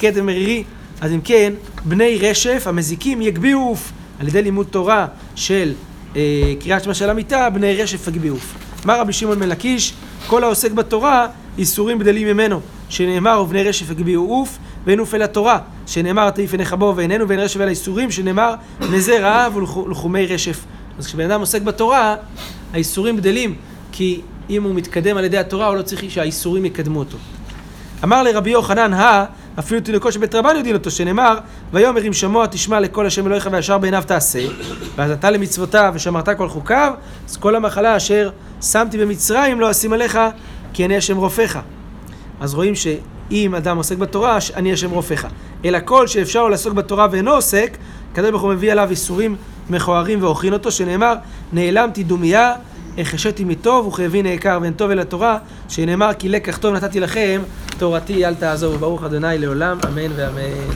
כתב 0.00 0.22
מרירי. 0.22 0.64
אז 1.00 1.12
אם 1.12 1.20
כן, 1.24 1.52
בני 1.84 2.18
רשף, 2.20 2.62
המזיקים, 2.66 3.22
יגביהו 3.22 3.68
עוף. 3.68 3.92
על 4.20 4.28
ידי 4.28 4.42
לימוד 4.42 4.66
תורה 4.70 5.06
של 5.34 5.72
אה, 6.16 6.22
קריאת 6.60 6.84
שמע 6.84 6.94
של 6.94 7.10
המיטה, 7.10 7.50
בני 7.50 7.82
רשף 7.82 8.08
יגביהו 8.08 8.34
עוף. 8.34 8.54
אמר 8.84 9.00
רבי 9.00 9.12
שמעון 9.12 9.38
בן 9.40 9.48
לקיש, 9.48 9.94
כל 10.26 10.44
העוסק 10.44 10.70
בתורה, 10.72 11.26
איסורים 11.58 11.98
גדלים 11.98 12.26
ממנו, 12.28 12.60
שנאמר 12.88 13.40
ובני 13.42 13.62
רשף 13.62 13.90
יגביהו 13.90 14.28
עוף, 14.30 14.58
ואין 14.86 14.98
עוף 14.98 15.14
אל 15.14 15.22
התורה, 15.22 15.58
שנאמר 15.86 16.30
תעיף 16.30 16.52
עיניך 16.52 16.72
בו 16.72 16.92
ואיננו, 16.96 17.28
ואין 17.28 17.40
רשף 17.40 17.60
אל 17.60 17.66
האיסורים, 17.66 18.10
שנאמר 18.10 18.54
מזה 18.90 19.18
רעב 19.20 19.56
ולח- 19.56 19.76
ולחומי 19.76 20.26
רשף. 20.26 20.64
אז 20.98 21.06
כשבן 21.06 21.30
אדם 21.30 21.40
עוסק 21.40 21.62
בתורה, 21.62 22.16
האיסורים 22.72 23.16
גדלים, 23.16 23.54
כי 23.96 24.20
אם 24.50 24.62
הוא 24.62 24.74
מתקדם 24.74 25.16
על 25.16 25.24
ידי 25.24 25.38
התורה, 25.38 25.66
הוא 25.66 25.76
לא 25.76 25.82
צריך 25.82 26.10
שהאיסורים 26.10 26.64
יקדמו 26.64 26.98
אותו. 26.98 27.18
אמר 28.04 28.22
לרבי 28.22 28.50
יוחנן, 28.50 28.92
הא, 28.92 29.24
אפילו 29.58 29.80
תינוקו 29.80 30.12
של 30.12 30.20
בית 30.20 30.34
רבן 30.34 30.56
יודעים 30.56 30.76
אותו, 30.76 30.90
שנאמר, 30.90 31.38
ויאמר 31.72 32.06
אם 32.06 32.12
שמוע 32.12 32.46
תשמע 32.46 32.80
לכל 32.80 33.06
השם 33.06 33.26
אלוהיך 33.26 33.48
וישר 33.52 33.78
בעיניו 33.78 34.02
תעשה, 34.06 34.38
ואז 34.96 35.10
אתה 35.10 35.30
למצוותיו 35.30 35.92
ושמרת 35.94 36.28
כל 36.28 36.48
חוקיו, 36.48 36.92
אז 37.28 37.36
כל 37.36 37.56
המחלה 37.56 37.96
אשר 37.96 38.30
שמתי 38.62 38.98
במצרים 38.98 39.60
לא 39.60 39.70
אשים 39.70 39.92
עליך, 39.92 40.18
כי 40.72 40.84
אני 40.84 40.96
השם 40.96 41.16
רופאך. 41.16 41.58
אז 42.40 42.54
רואים 42.54 42.74
שאם 42.74 43.54
אדם 43.54 43.76
עוסק 43.76 43.96
בתורה, 43.96 44.38
אני 44.56 44.72
השם 44.72 44.90
רופאך. 44.90 45.26
אלא 45.64 45.78
כל 45.84 46.06
שאפשר 46.06 46.42
לו 46.42 46.48
לעסוק 46.48 46.74
בתורה 46.74 47.06
ואינו 47.10 47.30
עוסק, 47.30 47.76
הקדוש 48.12 48.30
ברוך 48.30 48.42
הוא 48.42 48.52
מביא 48.52 48.72
עליו 48.72 48.90
איסורים 48.90 49.36
מכוערים 49.70 50.22
ואוכין 50.22 50.52
אותו, 50.52 50.70
שנאמר, 50.70 51.14
נעלמתי 51.52 52.04
דומיה, 52.04 52.54
החשיתי 52.98 53.44
מטוב 53.44 53.86
וכאבי 53.86 54.22
נעקר 54.22 54.58
ואין 54.62 54.72
טוב 54.72 54.90
אל 54.90 54.98
התורה, 54.98 55.38
שנאמר 55.68 56.10
כי 56.18 56.28
לקח 56.28 56.56
טוב 56.56 56.74
נתתי 56.74 57.00
לכם, 57.00 57.42
תורתי 57.78 58.26
אל 58.26 58.34
תעזוב. 58.34 58.76
ברוך 58.76 59.04
אדוני 59.04 59.38
לעולם, 59.38 59.78
אמן 59.88 60.12
ואמן. 60.16 60.56